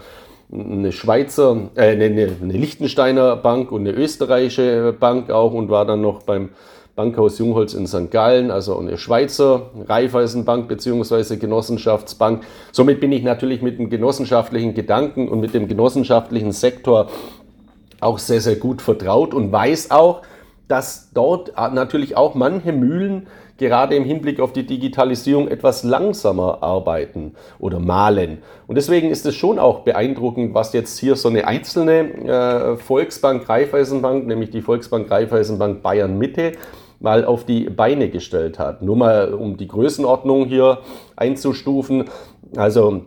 eine 0.51 0.91
Schweizer, 0.91 1.69
äh, 1.75 1.91
eine, 1.91 2.07
eine 2.07 2.53
Liechtensteiner 2.55 3.37
Bank 3.37 3.73
und 3.73 3.83
eine 3.83 3.93
österreichische 3.93 4.95
Bank 4.99 5.31
auch 5.31 5.53
und 5.53 5.69
war 5.69 5.85
dann 5.85 6.01
noch 6.01 6.23
beim 6.23 6.49
Bankhaus 6.97 7.39
Jungholz 7.39 7.75
in 7.75 7.87
St. 7.87 8.11
Gallen, 8.11 8.51
also 8.51 8.79
eine 8.79 8.99
Schweizer 8.99 9.71
Raiffeisenbank 9.87 10.69
bzw. 10.69 11.37
Genossenschaftsbank. 11.37 12.43
Somit 12.73 13.01
bin 13.01 13.13
ich 13.13 13.23
natürlich 13.23 13.63
mit 13.63 13.79
dem 13.79 13.91
genossenschaftlichen 13.91 14.75
Gedanken 14.75 15.29
und 15.29 15.41
mit 15.41 15.55
dem 15.55 15.69
genossenschaftlichen 15.69 16.53
Sektor 16.53 17.09
auch 18.01 18.19
sehr, 18.19 18.41
sehr 18.41 18.57
gut 18.57 18.83
vertraut 18.83 19.35
und 19.35 19.53
weiß 19.53 19.91
auch, 19.91 20.23
dass 20.69 21.11
dort 21.13 21.53
natürlich 21.57 22.17
auch 22.17 22.35
manche 22.35 22.73
Mühlen 22.73 23.27
gerade 23.61 23.95
im 23.95 24.05
Hinblick 24.05 24.41
auf 24.41 24.53
die 24.53 24.65
Digitalisierung 24.65 25.49
etwas 25.49 25.85
langsamer 25.85 26.63
arbeiten 26.63 27.35
oder 27.59 27.79
malen. 27.79 28.39
Und 28.67 28.77
deswegen 28.77 29.11
ist 29.11 29.27
es 29.27 29.35
schon 29.35 29.59
auch 29.59 29.81
beeindruckend, 29.81 30.55
was 30.55 30.73
jetzt 30.73 30.99
hier 30.99 31.15
so 31.15 31.29
eine 31.29 31.47
einzelne 31.47 32.01
äh, 32.25 32.77
Volksbank 32.77 33.47
Raiffeisenbank, 33.49 34.27
nämlich 34.27 34.51
die 34.51 34.63
Volksbank 34.63 35.11
Raiffeisenbank 35.11 35.83
Bayern 35.83 36.17
Mitte, 36.17 36.53
mal 37.01 37.25
auf 37.25 37.45
die 37.45 37.69
Beine 37.69 38.09
gestellt 38.09 38.59
hat. 38.59 38.81
Nur 38.81 38.97
mal, 38.97 39.35
um 39.35 39.57
die 39.57 39.69
Größenordnung 39.69 40.47
hier 40.47 40.79
einzustufen. 41.17 42.05
Also 42.57 43.03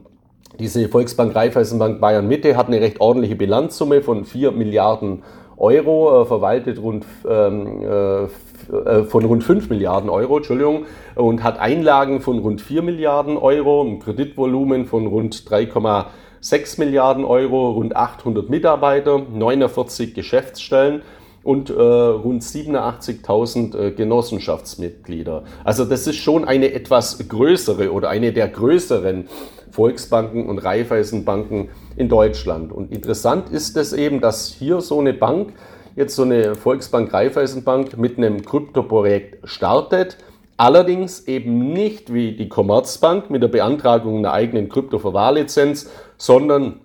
diese 0.59 0.87
Volksbank 0.87 1.35
Raiffeisenbank 1.35 1.99
Bayern 1.99 2.27
Mitte 2.27 2.55
hat 2.55 2.67
eine 2.67 2.79
recht 2.79 3.01
ordentliche 3.01 3.35
Bilanzsumme 3.35 4.01
von 4.01 4.25
4 4.25 4.51
Milliarden 4.51 5.23
Euro, 5.57 6.21
äh, 6.21 6.25
verwaltet 6.25 6.81
rund 6.81 7.05
ähm, 7.27 7.81
äh, 7.81 8.23
äh 8.23 9.03
von 9.05 9.25
rund 9.25 9.43
5 9.43 9.69
Milliarden 9.69 10.09
Euro, 10.09 10.37
Entschuldigung, 10.37 10.85
und 11.15 11.43
hat 11.43 11.59
Einlagen 11.59 12.21
von 12.21 12.39
rund 12.39 12.61
4 12.61 12.81
Milliarden 12.81 13.37
Euro, 13.37 13.83
ein 13.83 13.99
Kreditvolumen 13.99 14.85
von 14.85 15.07
rund 15.07 15.35
3,6 15.35 16.79
Milliarden 16.79 17.25
Euro, 17.25 17.71
rund 17.71 17.95
800 17.95 18.49
Mitarbeiter, 18.49 19.19
49 19.19 20.13
Geschäftsstellen 20.13 21.01
und 21.43 21.69
äh, 21.69 21.73
rund 21.73 22.41
87.000 22.41 23.77
äh, 23.77 23.91
Genossenschaftsmitglieder. 23.91 25.43
Also 25.63 25.85
das 25.85 26.07
ist 26.07 26.17
schon 26.17 26.45
eine 26.45 26.73
etwas 26.73 27.27
größere 27.27 27.91
oder 27.91 28.09
eine 28.09 28.31
der 28.31 28.47
größeren 28.47 29.27
Volksbanken 29.71 30.47
und 30.47 30.59
Raiffeisenbanken 30.59 31.69
in 31.97 32.07
Deutschland. 32.07 32.71
Und 32.71 32.91
interessant 32.91 33.49
ist 33.49 33.75
es 33.75 33.91
eben, 33.91 34.21
dass 34.21 34.47
hier 34.47 34.81
so 34.81 34.99
eine 34.99 35.13
Bank, 35.13 35.53
jetzt 35.95 36.15
so 36.15 36.23
eine 36.23 36.55
Volksbank 36.55 37.13
Raiffeisenbank 37.13 37.97
mit 37.97 38.17
einem 38.17 38.45
Kryptoprojekt 38.45 39.47
startet, 39.47 40.17
allerdings 40.57 41.27
eben 41.27 41.73
nicht 41.73 42.13
wie 42.13 42.33
die 42.35 42.47
Commerzbank 42.47 43.29
mit 43.29 43.41
der 43.41 43.47
Beantragung 43.47 44.19
einer 44.19 44.31
eigenen 44.31 44.69
Kryptoverwahrlizenz, 44.69 45.89
sondern 46.17 46.81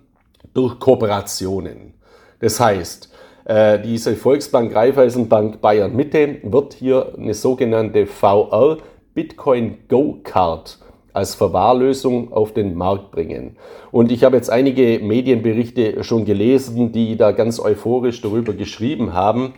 durch 0.53 0.79
Kooperationen. 0.79 1.93
Das 2.39 2.59
heißt, 2.59 3.08
diese 3.47 4.15
Volksbank 4.15 4.75
Raiffeisenbank 4.75 5.59
Bayern 5.61 5.95
Mitte 5.95 6.37
wird 6.43 6.73
hier 6.73 7.13
eine 7.17 7.33
sogenannte 7.33 8.05
VR 8.05 8.77
Bitcoin 9.15 9.77
Go 9.87 10.19
Card 10.23 10.77
als 11.13 11.35
Verwahrlösung 11.35 12.31
auf 12.31 12.53
den 12.53 12.75
Markt 12.75 13.11
bringen. 13.11 13.57
Und 13.91 14.11
ich 14.11 14.23
habe 14.23 14.35
jetzt 14.35 14.49
einige 14.49 14.99
Medienberichte 15.03 16.03
schon 16.03 16.25
gelesen, 16.25 16.91
die 16.91 17.17
da 17.17 17.31
ganz 17.31 17.59
euphorisch 17.59 18.21
darüber 18.21 18.53
geschrieben 18.53 19.13
haben. 19.13 19.53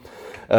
Äh, 0.47 0.53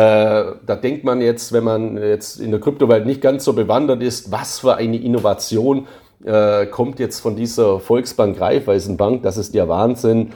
da 0.67 0.77
denkt 0.81 1.05
man 1.05 1.21
jetzt, 1.21 1.53
wenn 1.53 1.65
man 1.65 1.97
jetzt 1.97 2.41
in 2.41 2.51
der 2.51 2.61
Kryptowelt 2.61 3.07
nicht 3.07 3.21
ganz 3.21 3.45
so 3.45 3.53
bewandert 3.53 4.03
ist, 4.03 4.31
was 4.31 4.61
für 4.61 4.77
eine 4.77 4.97
Innovation 4.97 5.87
äh, 6.25 6.67
kommt 6.67 6.99
jetzt 6.99 7.21
von 7.21 7.37
dieser 7.37 7.81
Volksbank 7.81 8.41
Raiffeisenbank. 8.41 9.23
Das 9.23 9.37
ist 9.37 9.55
ja 9.55 9.69
Wahnsinn 9.69 10.33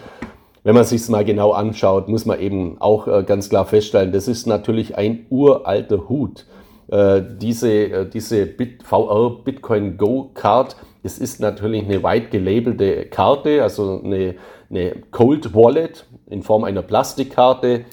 wenn 0.67 0.75
man 0.75 0.83
sich 0.83 1.09
mal 1.09 1.25
genau 1.25 1.53
anschaut, 1.53 2.09
muss 2.09 2.27
man 2.27 2.41
eben 2.41 2.81
auch 2.81 3.07
äh, 3.07 3.23
ganz 3.23 3.49
klar 3.49 3.67
feststellen, 3.67 4.11
das 4.11 4.27
ist 4.27 4.49
natürlich 4.49 4.99
ein 4.99 5.25
uralter 5.31 6.09
Hut. 6.09 6.45
Äh, 6.89 7.23
diese 7.41 7.71
äh, 7.71 8.11
diese 8.11 8.47
Bit 8.47 8.83
VR 8.83 9.31
Bitcoin 9.45 9.97
Go 9.97 10.33
Card, 10.35 10.75
das 11.05 11.19
ist 11.19 11.39
natürlich 11.39 11.85
eine 11.85 12.03
weit 12.03 12.33
gelabelte 12.33 13.05
Karte, 13.05 13.63
also 13.63 14.01
eine, 14.03 14.35
eine 14.69 14.97
Cold 15.13 15.55
Wallet 15.55 16.05
in 16.29 16.43
Form 16.43 16.65
einer 16.65 16.83
Plastikkarte, 16.83 17.85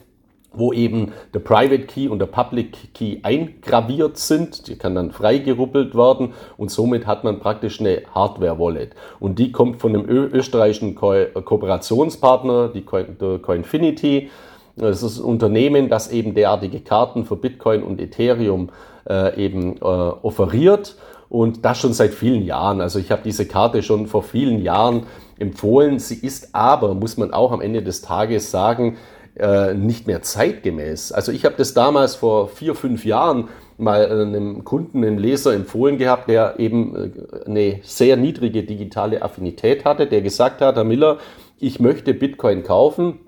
wo 0.53 0.71
eben 0.71 1.11
der 1.33 1.39
Private 1.39 1.85
Key 1.85 2.07
und 2.07 2.19
der 2.19 2.27
Public 2.27 2.93
Key 2.93 3.17
eingraviert 3.23 4.17
sind. 4.17 4.67
Die 4.67 4.75
kann 4.75 4.95
dann 4.95 5.11
freigeruppelt 5.11 5.95
werden 5.95 6.33
und 6.57 6.69
somit 6.69 7.07
hat 7.07 7.23
man 7.23 7.39
praktisch 7.39 7.79
eine 7.79 8.03
Hardware-Wallet. 8.13 8.91
Und 9.19 9.39
die 9.39 9.51
kommt 9.51 9.81
von 9.81 9.95
einem 9.95 10.07
österreichischen 10.07 10.95
Ko 10.95 11.13
Kooperationspartner, 11.43 12.69
die 12.69 12.81
Coin, 12.81 13.17
der 13.19 13.39
Coinfinity. 13.39 14.29
Das 14.75 15.03
ist 15.03 15.19
ein 15.19 15.25
Unternehmen, 15.25 15.89
das 15.89 16.11
eben 16.11 16.33
derartige 16.33 16.79
Karten 16.79 17.25
für 17.25 17.35
Bitcoin 17.35 17.83
und 17.83 18.01
Ethereum 18.01 18.69
äh, 19.07 19.43
eben 19.43 19.77
äh, 19.77 19.81
offeriert. 19.81 20.95
Und 21.29 21.65
das 21.65 21.79
schon 21.79 21.93
seit 21.93 22.13
vielen 22.13 22.43
Jahren. 22.43 22.79
Also 22.79 22.99
ich 22.99 23.11
habe 23.11 23.23
diese 23.25 23.47
Karte 23.47 23.81
schon 23.81 24.05
vor 24.05 24.21
vielen 24.21 24.61
Jahren 24.61 25.07
empfohlen. 25.39 25.97
Sie 25.97 26.15
ist 26.15 26.53
aber, 26.53 26.93
muss 26.93 27.17
man 27.17 27.33
auch 27.33 27.51
am 27.51 27.61
Ende 27.61 27.81
des 27.81 28.01
Tages 28.01 28.51
sagen, 28.51 28.97
äh, 29.35 29.73
nicht 29.73 30.07
mehr 30.07 30.21
zeitgemäß. 30.21 31.11
Also 31.11 31.31
ich 31.31 31.45
habe 31.45 31.55
das 31.57 31.73
damals 31.73 32.15
vor 32.15 32.49
vier, 32.49 32.75
fünf 32.75 33.05
Jahren 33.05 33.49
mal 33.77 34.05
einem 34.05 34.63
Kunden, 34.63 35.03
einem 35.03 35.17
Leser 35.17 35.53
empfohlen 35.53 35.97
gehabt, 35.97 36.29
der 36.29 36.59
eben 36.59 36.95
äh, 36.95 37.45
eine 37.45 37.79
sehr 37.83 38.17
niedrige 38.17 38.63
digitale 38.63 39.21
Affinität 39.21 39.85
hatte, 39.85 40.07
der 40.07 40.21
gesagt 40.21 40.61
hat, 40.61 40.75
Herr 40.75 40.83
Miller, 40.83 41.17
ich 41.59 41.79
möchte 41.79 42.13
Bitcoin 42.13 42.63
kaufen 42.63 43.19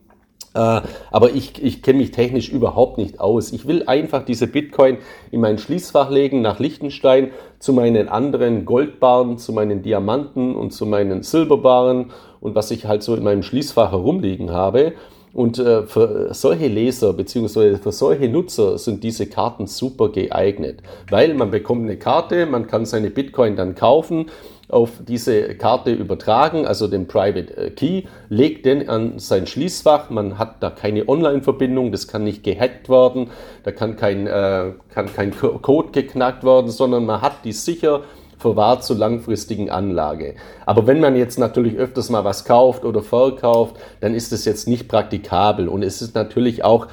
äh, 0.56 0.82
aber 1.12 1.32
ich, 1.34 1.62
ich 1.62 1.84
kenne 1.84 2.00
mich 2.00 2.12
technisch 2.12 2.50
überhaupt 2.50 2.98
nicht 2.98 3.20
aus. 3.20 3.52
Ich 3.52 3.68
will 3.68 3.84
einfach 3.88 4.24
diese 4.24 4.48
Bitcoin 4.48 4.98
in 5.30 5.42
mein 5.42 5.58
Schließfach 5.58 6.10
legen 6.10 6.42
nach 6.42 6.60
Liechtenstein 6.60 7.32
zu 7.60 7.74
meinen 7.74 8.08
anderen 8.08 8.64
Goldbarren, 8.64 9.38
zu 9.38 9.52
meinen 9.52 9.82
Diamanten 9.82 10.56
und 10.56 10.72
zu 10.72 10.86
meinen 10.86 11.24
Silberbarren 11.24 12.12
und 12.40 12.56
was 12.56 12.72
ich 12.72 12.86
halt 12.86 13.04
so 13.04 13.16
in 13.16 13.24
meinem 13.24 13.44
Schließfach 13.44 13.92
herumliegen 13.92 14.52
habe. 14.52 14.94
Und 15.36 15.60
äh, 15.60 15.84
für 15.84 16.34
solche 16.34 16.68
Leser 16.68 17.12
bzw. 17.12 17.76
für 17.76 17.92
solche 17.92 18.30
Nutzer 18.30 18.78
sind 18.78 19.04
diese 19.04 19.28
Karten 19.28 19.68
super 19.68 20.08
geeignet, 20.08 20.80
weil 21.10 21.34
man 21.34 21.52
bekommt 21.52 21.84
eine 21.84 21.98
Karte, 21.98 22.46
man 22.46 22.68
kann 22.68 22.86
seine 22.86 23.10
Bitcoin 23.10 23.58
dann 23.58 23.76
kaufen 23.76 24.28
auf 24.70 24.92
diese 25.06 25.56
Karte 25.56 25.92
übertragen, 25.92 26.66
also 26.66 26.88
den 26.88 27.08
Private 27.08 27.56
äh, 27.58 27.70
Key, 27.70 28.04
legt 28.30 28.66
den 28.66 28.88
an 28.88 29.20
sein 29.20 29.46
Schließfach. 29.46 30.10
Man 30.10 30.40
hat 30.40 30.64
da 30.64 30.70
keine 30.70 31.08
Online-Verbindung, 31.08 31.92
das 31.92 32.08
kann 32.08 32.24
nicht 32.24 32.44
gehackt 32.44 32.90
werden, 32.90 33.30
da 33.64 33.72
kann 33.72 33.98
kein, 33.98 34.28
äh, 34.28 34.72
kann 34.90 35.14
kein 35.14 35.34
Code 35.38 35.90
geknackt 35.92 36.46
werden, 36.46 36.72
sondern 36.72 37.06
man 37.06 37.22
hat 37.22 37.44
die 37.44 37.52
sicher 37.52 38.04
verwahrt 38.38 38.84
zur 38.84 38.98
langfristigen 38.98 39.70
Anlage. 39.70 40.36
Aber 40.66 40.88
wenn 40.88 41.00
man 41.00 41.16
jetzt 41.16 41.40
natürlich 41.40 41.76
öfters 41.76 42.10
mal 42.10 42.24
was 42.24 42.46
kauft 42.46 42.86
oder 42.86 43.02
verkauft, 43.02 43.78
dann 44.02 44.14
ist 44.14 44.32
es 44.34 44.46
jetzt 44.46 44.68
nicht 44.68 44.88
praktikabel 44.88 45.68
und 45.68 45.84
es 45.84 46.02
ist 46.02 46.16
natürlich 46.16 46.64
auch 46.64 46.88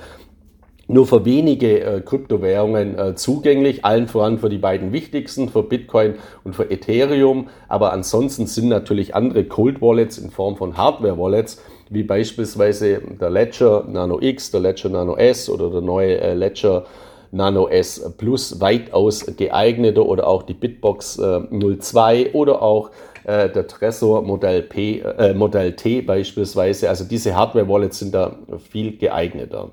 nur 0.89 1.07
für 1.07 1.25
wenige 1.25 1.81
äh, 1.81 2.01
Kryptowährungen 2.01 2.99
äh, 2.99 3.15
zugänglich, 3.15 3.85
allen 3.85 4.09
voran 4.09 4.39
für 4.39 4.49
die 4.49 4.59
beiden 4.59 4.93
wichtigsten, 4.93 5.49
für 5.49 5.63
Bitcoin 5.63 6.17
und 6.45 6.55
für 6.55 6.71
Ethereum. 6.71 7.49
Aber 7.69 7.93
ansonsten 7.93 8.47
sind 8.47 8.69
natürlich 8.69 9.15
andere 9.15 9.45
Cold 9.45 9.81
Wallets 9.81 10.19
in 10.19 10.31
Form 10.31 10.57
von 10.57 10.77
Hardware 10.77 11.19
Wallets, 11.19 11.63
wie 11.89 12.03
beispielsweise 12.03 13.01
der 13.21 13.31
Ledger 13.31 13.85
Nano 13.89 14.21
X, 14.21 14.51
der 14.51 14.61
Ledger 14.61 14.89
Nano 14.89 15.17
S 15.17 15.49
oder 15.49 15.71
der 15.71 15.81
neue 15.81 16.21
äh, 16.21 16.35
Ledger 16.35 16.85
Nano 17.33 17.67
S 17.67 18.15
Plus 18.19 18.61
weitaus 18.61 19.27
geeigneter 19.37 20.07
oder 20.07 20.27
auch 20.27 20.43
die 20.43 20.55
Bitbox 20.55 21.19
äh, 21.19 21.41
02 21.51 22.35
oder 22.35 22.63
auch 22.63 22.91
äh, 23.25 23.49
der 23.49 23.67
Tresor 23.67 24.23
Modell, 24.23 24.63
P, 24.63 25.01
äh, 25.01 25.35
Modell 25.35 25.73
T 25.75 26.03
beispielsweise. 26.03 26.89
Also 26.89 27.05
diese 27.05 27.35
Hardware 27.35 27.69
Wallets 27.69 27.99
sind 27.99 28.15
da 28.15 28.37
viel 28.71 28.97
geeigneter. 28.97 29.71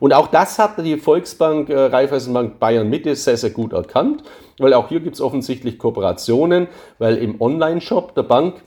Und 0.00 0.12
auch 0.12 0.26
das 0.28 0.58
hat 0.58 0.84
die 0.84 0.96
Volksbank, 0.96 1.68
äh, 1.68 1.78
Raiffeisenbank 1.78 2.58
Bayern 2.58 2.88
Mitte 2.88 3.14
sehr, 3.14 3.36
sehr 3.36 3.50
gut 3.50 3.72
erkannt, 3.72 4.24
weil 4.58 4.74
auch 4.74 4.88
hier 4.88 5.00
gibt 5.00 5.14
es 5.14 5.20
offensichtlich 5.20 5.78
Kooperationen, 5.78 6.66
weil 6.98 7.18
im 7.18 7.40
Online-Shop 7.40 8.14
der 8.14 8.24
Bank 8.24 8.62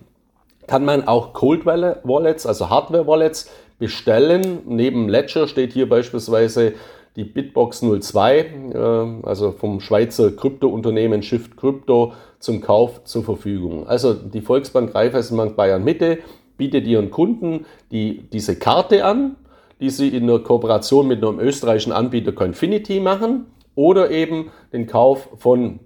kann 0.68 0.86
man 0.86 1.08
auch 1.08 1.34
Cold 1.34 1.66
Wallets, 1.66 2.46
also 2.46 2.70
Hardware 2.70 3.08
Wallets 3.08 3.50
bestellen. 3.80 4.60
Neben 4.66 5.10
Ledger 5.10 5.48
steht 5.48 5.74
hier 5.74 5.90
beispielsweise 5.90 6.74
die 7.16 7.24
Bitbox 7.24 7.82
02, 7.82 8.40
äh, 8.40 9.28
also 9.28 9.52
vom 9.52 9.80
Schweizer 9.80 10.32
Kryptounternehmen 10.32 11.24
Shift 11.24 11.58
Crypto 11.58 12.14
zum 12.40 12.62
Kauf 12.62 13.04
zur 13.06 13.24
Verfügung. 13.24 13.88
Also 13.88 14.14
die 14.14 14.42
Volksbank 14.42 14.94
Raiffeisenbank 14.94 15.56
Bayern 15.56 15.84
Mitte 15.84 16.20
bietet 16.58 16.86
ihren 16.88 17.12
Kunden 17.12 17.66
die, 17.92 18.30
diese 18.32 18.58
Karte 18.58 19.06
an 19.06 19.36
die 19.80 19.90
sie 19.90 20.10
in 20.10 20.28
der 20.28 20.40
Kooperation 20.40 21.08
mit 21.08 21.24
einem 21.24 21.40
österreichischen 21.40 21.92
Anbieter 21.92 22.32
Confinity 22.32 23.00
machen 23.00 23.48
oder 23.76 24.10
eben 24.12 24.52
den 24.72 24.88
Kauf 24.88 25.30
von 25.38 25.80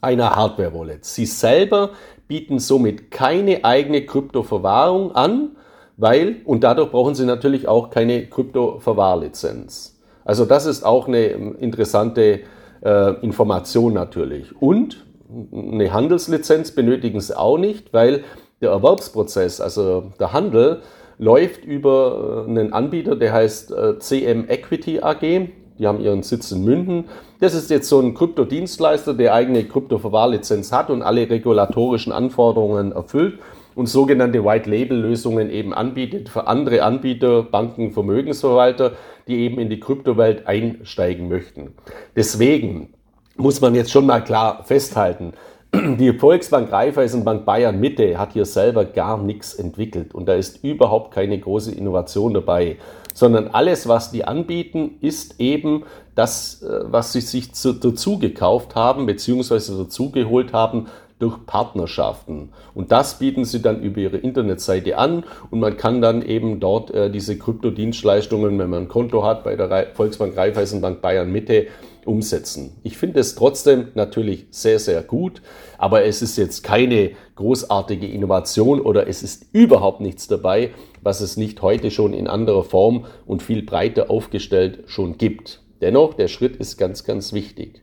einer 0.00 0.36
Hardware-Wallet. 0.36 1.04
Sie 1.04 1.26
selber 1.26 1.90
bieten 2.28 2.58
somit 2.58 3.10
keine 3.10 3.64
eigene 3.64 4.06
Kryptoverwahrung 4.06 5.12
an, 5.14 5.56
weil, 5.96 6.36
und 6.44 6.64
dadurch 6.64 6.90
brauchen 6.90 7.14
sie 7.14 7.24
natürlich 7.24 7.68
auch 7.68 7.90
keine 7.90 8.26
Kryptoverwahrlizenz. 8.26 9.93
Also 10.24 10.44
das 10.44 10.66
ist 10.66 10.84
auch 10.84 11.08
eine 11.08 11.26
interessante 11.26 12.40
äh, 12.82 13.14
Information 13.22 13.92
natürlich. 13.92 14.60
Und 14.60 15.04
eine 15.52 15.92
Handelslizenz 15.92 16.72
benötigen 16.72 17.20
sie 17.20 17.38
auch 17.38 17.58
nicht, 17.58 17.92
weil 17.92 18.24
der 18.60 18.70
Erwerbsprozess, 18.70 19.60
also 19.60 20.12
der 20.18 20.32
Handel, 20.32 20.80
läuft 21.18 21.64
über 21.64 22.44
äh, 22.46 22.50
einen 22.50 22.72
Anbieter, 22.72 23.16
der 23.16 23.32
heißt 23.32 23.72
äh, 23.72 23.98
CM 23.98 24.48
Equity 24.48 25.00
AG. 25.00 25.48
Die 25.78 25.88
haben 25.88 26.00
ihren 26.00 26.22
Sitz 26.22 26.52
in 26.52 26.64
München. 26.64 27.06
Das 27.40 27.52
ist 27.52 27.68
jetzt 27.68 27.88
so 27.88 28.00
ein 28.00 28.14
Kryptodienstleister, 28.14 29.12
der 29.12 29.34
eigene 29.34 29.64
Kryptoverwahrlizenz 29.64 30.70
hat 30.70 30.88
und 30.88 31.02
alle 31.02 31.28
regulatorischen 31.28 32.12
Anforderungen 32.12 32.92
erfüllt 32.92 33.40
und 33.74 33.88
sogenannte 33.88 34.44
White-Label-Lösungen 34.44 35.50
eben 35.50 35.74
anbietet 35.74 36.28
für 36.28 36.46
andere 36.46 36.82
Anbieter, 36.84 37.42
Banken, 37.42 37.90
Vermögensverwalter, 37.90 38.92
die 39.26 39.38
eben 39.38 39.58
in 39.58 39.70
die 39.70 39.80
Kryptowelt 39.80 40.46
einsteigen 40.46 41.28
möchten. 41.28 41.74
Deswegen 42.16 42.94
muss 43.36 43.60
man 43.60 43.74
jetzt 43.74 43.90
schon 43.90 44.06
mal 44.06 44.22
klar 44.22 44.64
festhalten, 44.64 45.32
die 45.74 46.12
Volksbank 46.12 46.70
Raiffeisenbank 46.70 47.44
Bayern 47.44 47.80
Mitte 47.80 48.18
hat 48.18 48.32
hier 48.32 48.44
selber 48.44 48.84
gar 48.84 49.18
nichts 49.18 49.54
entwickelt 49.54 50.14
und 50.14 50.26
da 50.26 50.34
ist 50.34 50.62
überhaupt 50.62 51.12
keine 51.12 51.38
große 51.38 51.74
Innovation 51.74 52.34
dabei, 52.34 52.76
sondern 53.12 53.48
alles, 53.48 53.88
was 53.88 54.10
die 54.10 54.24
anbieten, 54.24 54.98
ist 55.00 55.40
eben 55.40 55.84
das, 56.14 56.62
äh, 56.62 56.80
was 56.84 57.12
sie 57.12 57.20
sich 57.20 57.50
dazu 57.52 58.18
gekauft 58.18 58.74
haben 58.74 59.06
bzw. 59.06 59.76
dazu 59.78 60.10
geholt 60.10 60.52
haben 60.52 60.86
durch 61.18 61.46
Partnerschaften. 61.46 62.50
Und 62.74 62.92
das 62.92 63.18
bieten 63.18 63.44
sie 63.44 63.62
dann 63.62 63.82
über 63.82 64.00
ihre 64.00 64.16
Internetseite 64.16 64.98
an 64.98 65.24
und 65.50 65.60
man 65.60 65.76
kann 65.76 66.02
dann 66.02 66.22
eben 66.22 66.60
dort 66.60 66.90
äh, 66.90 67.10
diese 67.10 67.38
Kryptodienstleistungen, 67.38 68.58
wenn 68.58 68.70
man 68.70 68.82
ein 68.84 68.88
Konto 68.88 69.24
hat 69.24 69.44
bei 69.44 69.56
der 69.56 69.88
Volksbank 69.94 70.36
Raiffeisenbank 70.36 71.00
Bayern 71.00 71.30
Mitte, 71.30 71.68
umsetzen. 72.06 72.76
Ich 72.82 72.98
finde 72.98 73.20
es 73.20 73.34
trotzdem 73.34 73.88
natürlich 73.94 74.46
sehr, 74.50 74.78
sehr 74.78 75.02
gut, 75.02 75.40
aber 75.78 76.04
es 76.04 76.20
ist 76.20 76.36
jetzt 76.36 76.62
keine 76.62 77.12
großartige 77.36 78.06
Innovation 78.06 78.80
oder 78.80 79.08
es 79.08 79.22
ist 79.22 79.46
überhaupt 79.52 80.00
nichts 80.00 80.28
dabei, 80.28 80.72
was 81.02 81.22
es 81.22 81.38
nicht 81.38 81.62
heute 81.62 81.90
schon 81.90 82.12
in 82.12 82.26
anderer 82.26 82.64
Form 82.64 83.06
und 83.26 83.42
viel 83.42 83.62
breiter 83.62 84.10
aufgestellt 84.10 84.84
schon 84.86 85.16
gibt. 85.16 85.63
Dennoch, 85.80 86.14
der 86.14 86.28
Schritt 86.28 86.56
ist 86.56 86.76
ganz, 86.76 87.04
ganz 87.04 87.32
wichtig. 87.32 87.82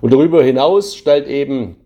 Und 0.00 0.12
darüber 0.12 0.42
hinaus 0.42 0.96
stellt 0.96 1.26
eben 1.26 1.76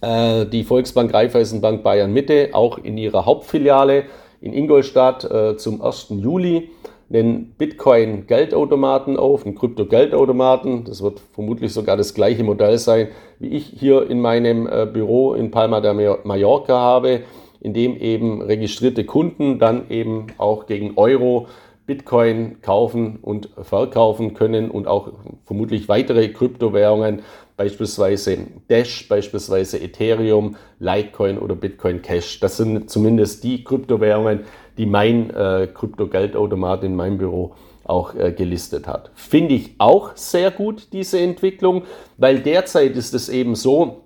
äh, 0.00 0.46
die 0.46 0.64
Volksbank 0.64 1.12
Raiffeisenbank 1.12 1.82
Bayern 1.82 2.12
Mitte 2.12 2.50
auch 2.52 2.78
in 2.78 2.98
ihrer 2.98 3.24
Hauptfiliale 3.24 4.04
in 4.40 4.52
Ingolstadt 4.52 5.24
äh, 5.24 5.56
zum 5.56 5.80
1. 5.80 6.08
Juli 6.10 6.70
einen 7.12 7.54
Bitcoin-Geldautomaten 7.58 9.16
auf, 9.16 9.44
einen 9.44 9.54
Krypto-Geldautomaten. 9.54 10.84
Das 10.84 11.02
wird 11.02 11.20
vermutlich 11.34 11.72
sogar 11.72 11.96
das 11.96 12.14
gleiche 12.14 12.42
Modell 12.42 12.78
sein, 12.78 13.08
wie 13.38 13.48
ich 13.48 13.66
hier 13.66 14.08
in 14.08 14.20
meinem 14.20 14.66
äh, 14.66 14.86
Büro 14.86 15.34
in 15.34 15.50
Palma 15.50 15.80
de 15.80 16.16
Mallorca 16.24 16.78
habe, 16.78 17.20
in 17.60 17.74
dem 17.74 17.96
eben 17.96 18.40
registrierte 18.40 19.04
Kunden 19.04 19.58
dann 19.58 19.90
eben 19.90 20.28
auch 20.38 20.66
gegen 20.66 20.94
Euro 20.96 21.46
Bitcoin 21.92 22.62
kaufen 22.62 23.18
und 23.20 23.50
verkaufen 23.60 24.32
können 24.32 24.70
und 24.70 24.86
auch 24.86 25.10
vermutlich 25.44 25.90
weitere 25.90 26.30
Kryptowährungen, 26.30 27.20
beispielsweise 27.58 28.38
Dash, 28.70 29.06
beispielsweise 29.08 29.78
Ethereum, 29.78 30.56
Litecoin 30.78 31.36
oder 31.36 31.54
Bitcoin 31.54 32.00
Cash. 32.00 32.40
Das 32.40 32.56
sind 32.56 32.88
zumindest 32.88 33.44
die 33.44 33.62
Kryptowährungen, 33.62 34.40
die 34.78 34.86
mein 34.86 35.28
äh, 35.28 35.68
Krypto-Geldautomat 35.74 36.82
in 36.84 36.96
meinem 36.96 37.18
Büro 37.18 37.56
auch 37.84 38.14
äh, 38.14 38.32
gelistet 38.32 38.86
hat. 38.86 39.10
Finde 39.14 39.52
ich 39.52 39.74
auch 39.76 40.16
sehr 40.16 40.50
gut, 40.50 40.94
diese 40.94 41.20
Entwicklung, 41.20 41.82
weil 42.16 42.38
derzeit 42.38 42.96
ist 42.96 43.12
es 43.12 43.28
eben 43.28 43.54
so, 43.54 44.04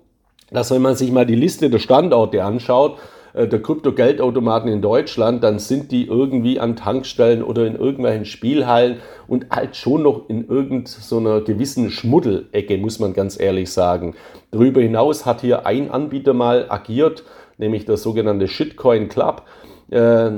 dass 0.51 0.71
wenn 0.71 0.81
man 0.81 0.95
sich 0.95 1.09
mal 1.09 1.25
die 1.25 1.35
Liste 1.35 1.69
der 1.69 1.79
Standorte 1.79 2.43
anschaut, 2.43 2.97
äh, 3.37 3.47
der 3.47 3.61
Krypto-Geldautomaten 3.61 4.69
in 4.69 4.81
Deutschland, 4.81 5.43
dann 5.43 5.59
sind 5.59 5.91
die 5.91 6.07
irgendwie 6.07 6.59
an 6.59 6.75
Tankstellen 6.75 7.43
oder 7.43 7.65
in 7.65 7.75
irgendwelchen 7.75 8.25
Spielhallen 8.25 8.97
und 9.27 9.49
halt 9.51 9.75
schon 9.75 10.03
noch 10.03 10.27
in 10.29 10.47
irgendeiner 10.47 10.87
so 10.87 11.19
gewissen 11.19 11.91
Schmuddelecke, 11.91 12.77
muss 12.77 12.99
man 12.99 13.13
ganz 13.13 13.39
ehrlich 13.39 13.71
sagen. 13.71 14.15
Darüber 14.51 14.81
hinaus 14.81 15.25
hat 15.25 15.41
hier 15.41 15.65
ein 15.65 15.91
Anbieter 15.91 16.33
mal 16.33 16.65
agiert, 16.69 17.23
nämlich 17.57 17.85
der 17.85 17.97
sogenannte 17.97 18.47
Shitcoin 18.47 19.07
Club. 19.09 19.43
Äh, 19.89 20.31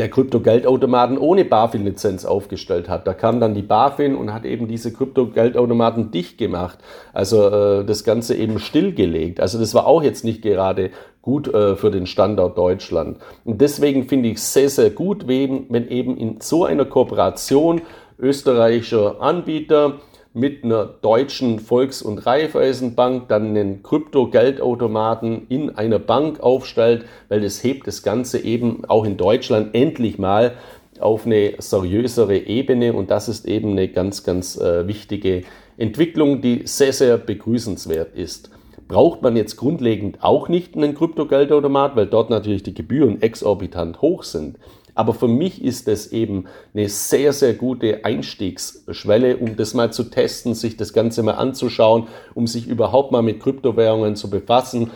der 0.00 0.08
Krypto-Geldautomaten 0.08 1.18
ohne 1.18 1.44
BaFin-Lizenz 1.44 2.24
aufgestellt 2.24 2.88
hat. 2.88 3.06
Da 3.06 3.12
kam 3.12 3.38
dann 3.38 3.54
die 3.54 3.60
BaFin 3.60 4.16
und 4.16 4.32
hat 4.32 4.46
eben 4.46 4.66
diese 4.66 4.94
Krypto-Geldautomaten 4.94 6.10
dicht 6.10 6.38
gemacht. 6.38 6.78
Also 7.12 7.46
äh, 7.48 7.84
das 7.84 8.02
Ganze 8.02 8.34
eben 8.34 8.58
stillgelegt. 8.58 9.40
Also 9.40 9.58
das 9.58 9.74
war 9.74 9.86
auch 9.86 10.02
jetzt 10.02 10.24
nicht 10.24 10.40
gerade 10.40 10.90
gut 11.20 11.52
äh, 11.52 11.76
für 11.76 11.90
den 11.90 12.06
Standort 12.06 12.56
Deutschland. 12.56 13.18
Und 13.44 13.60
deswegen 13.60 14.08
finde 14.08 14.30
ich 14.30 14.42
sehr, 14.42 14.70
sehr 14.70 14.88
gut, 14.88 15.28
wenn 15.28 15.68
eben 15.90 16.16
in 16.16 16.40
so 16.40 16.64
einer 16.64 16.86
Kooperation 16.86 17.82
österreichischer 18.18 19.20
Anbieter 19.20 19.98
mit 20.32 20.62
einer 20.62 20.84
deutschen 20.84 21.58
Volks- 21.58 22.02
und 22.02 22.24
Raiffeisenbank 22.24 23.28
dann 23.28 23.48
einen 23.48 23.82
Krypto-Geldautomaten 23.82 25.46
in 25.48 25.70
einer 25.70 25.98
Bank 25.98 26.40
aufstellt, 26.40 27.04
weil 27.28 27.40
das 27.40 27.64
hebt 27.64 27.86
das 27.86 28.02
Ganze 28.02 28.38
eben 28.38 28.84
auch 28.84 29.04
in 29.04 29.16
Deutschland 29.16 29.74
endlich 29.74 30.18
mal 30.18 30.54
auf 31.00 31.26
eine 31.26 31.54
seriösere 31.58 32.36
Ebene 32.36 32.92
und 32.92 33.10
das 33.10 33.28
ist 33.28 33.46
eben 33.46 33.72
eine 33.72 33.88
ganz, 33.88 34.22
ganz 34.22 34.56
äh, 34.56 34.86
wichtige 34.86 35.42
Entwicklung, 35.76 36.42
die 36.42 36.62
sehr, 36.66 36.92
sehr 36.92 37.16
begrüßenswert 37.16 38.14
ist. 38.14 38.50
Braucht 38.86 39.22
man 39.22 39.36
jetzt 39.36 39.56
grundlegend 39.56 40.18
auch 40.22 40.48
nicht 40.48 40.76
einen 40.76 40.94
Kryptogeldautomat, 40.94 41.96
weil 41.96 42.06
dort 42.06 42.28
natürlich 42.28 42.62
die 42.62 42.74
Gebühren 42.74 43.22
exorbitant 43.22 44.02
hoch 44.02 44.24
sind. 44.24 44.58
Aber 44.94 45.14
für 45.14 45.28
mich 45.28 45.64
ist 45.64 45.88
es 45.88 46.12
eben 46.12 46.46
eine 46.74 46.88
sehr, 46.88 47.32
sehr 47.32 47.54
gute 47.54 48.04
Einstiegsschwelle, 48.04 49.36
um 49.36 49.56
das 49.56 49.74
mal 49.74 49.92
zu 49.92 50.04
testen, 50.04 50.54
sich 50.54 50.76
das 50.76 50.92
Ganze 50.92 51.22
mal 51.22 51.34
anzuschauen, 51.34 52.08
um 52.34 52.46
sich 52.46 52.66
überhaupt 52.66 53.12
mal 53.12 53.22
mit 53.22 53.40
Kryptowährungen 53.40 54.16
zu 54.16 54.30
befassen 54.30 54.90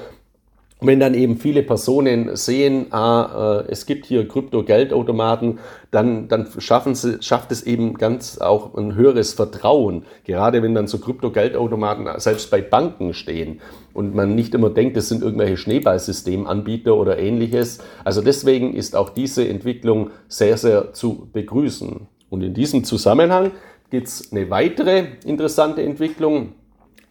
wenn 0.86 1.00
dann 1.00 1.14
eben 1.14 1.36
viele 1.36 1.62
Personen 1.62 2.36
sehen, 2.36 2.86
ah, 2.90 3.62
äh, 3.66 3.70
es 3.70 3.86
gibt 3.86 4.06
hier 4.06 4.26
Krypto-Geldautomaten, 4.28 5.58
dann, 5.90 6.28
dann 6.28 6.48
schaffen 6.58 6.94
sie, 6.94 7.22
schafft 7.22 7.52
es 7.52 7.62
eben 7.62 7.94
ganz 7.94 8.38
auch 8.38 8.74
ein 8.74 8.94
höheres 8.94 9.34
Vertrauen. 9.34 10.04
Gerade 10.24 10.62
wenn 10.62 10.74
dann 10.74 10.86
so 10.86 10.98
Krypto-Geldautomaten 10.98 12.08
selbst 12.18 12.50
bei 12.50 12.60
Banken 12.60 13.14
stehen 13.14 13.60
und 13.92 14.14
man 14.14 14.34
nicht 14.34 14.54
immer 14.54 14.70
denkt, 14.70 14.96
das 14.96 15.08
sind 15.08 15.22
irgendwelche 15.22 15.56
Schneeballsystemanbieter 15.56 16.96
oder 16.96 17.18
ähnliches. 17.18 17.78
Also 18.04 18.22
deswegen 18.22 18.74
ist 18.74 18.96
auch 18.96 19.10
diese 19.10 19.46
Entwicklung 19.48 20.10
sehr, 20.28 20.56
sehr 20.56 20.92
zu 20.92 21.28
begrüßen. 21.32 22.08
Und 22.30 22.42
in 22.42 22.54
diesem 22.54 22.84
Zusammenhang 22.84 23.52
gibt 23.90 24.08
es 24.08 24.32
eine 24.32 24.50
weitere 24.50 25.04
interessante 25.24 25.82
Entwicklung 25.82 26.54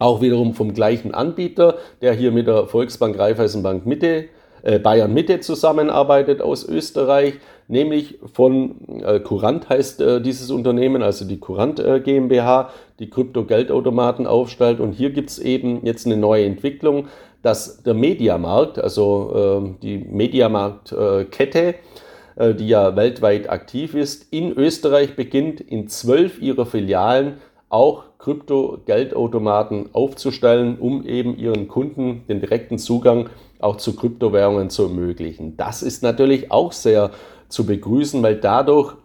auch 0.04 0.22
wiederum 0.22 0.54
vom 0.54 0.74
gleichen 0.74 1.14
Anbieter, 1.14 1.78
der 2.02 2.14
hier 2.14 2.32
mit 2.32 2.48
der 2.48 2.68
Volksbank 2.68 3.18
Raiffeisenbank 3.18 3.86
Mitte, 3.86 4.26
äh, 4.62 4.78
Bayern 4.78 5.14
Mitte 5.14 5.40
zusammenarbeitet 5.40 6.42
aus 6.42 6.68
Österreich, 6.68 7.36
nämlich 7.68 8.20
von 8.34 8.76
äh, 9.02 9.20
Courant 9.20 9.70
heißt 9.70 10.02
äh, 10.02 10.22
dieses 10.22 10.52
Unternehmen, 10.52 11.02
also 11.02 11.26
die 11.26 11.40
Courant 11.40 11.80
äh, 11.80 12.02
GmbH, 12.02 12.70
die 13.00 13.10
Krypto-Geldautomaten 13.10 14.28
aufstellt. 14.28 14.80
Und 14.80 14.92
hier 14.92 15.12
gibt 15.12 15.30
es 15.30 15.40
eben 15.40 15.86
jetzt 15.86 16.06
eine 16.06 16.18
neue 16.18 16.46
Entwicklung, 16.46 17.08
dass 17.42 17.84
der 17.84 17.94
Mediamarkt, 17.94 18.80
also 18.80 19.74
äh, 19.82 19.82
die 19.82 19.98
Mediamarkt-Kette, 19.98 21.76
äh, 22.36 22.54
die 22.54 22.68
ja 22.68 22.96
weltweit 22.96 23.50
aktiv 23.50 23.96
ist, 23.96 24.34
in 24.34 24.52
Österreich 24.52 25.16
beginnt, 25.16 25.62
in 25.62 25.88
zwölf 25.88 26.42
ihrer 26.42 26.66
Filialen 26.66 27.36
auch 27.74 28.04
Krypto-Geldautomaten 28.20 29.90
aufzustellen, 29.94 30.78
um 30.80 31.06
eben 31.06 31.38
ihren 31.38 31.68
Kunden 31.68 32.24
den 32.30 32.40
direkten 32.40 32.78
Zugang 32.78 33.30
auch 33.60 33.78
zu 33.78 33.96
Kryptowährungen 33.96 34.70
zu 34.70 34.84
ermöglichen. 34.84 35.58
Das 35.58 35.82
ist 35.82 36.04
natürlich 36.04 36.52
auch 36.52 36.72
sehr 36.72 37.12
zu 37.50 37.66
begrüßen, 37.66 38.22
weil 38.22 38.36
dadurch 38.36 38.96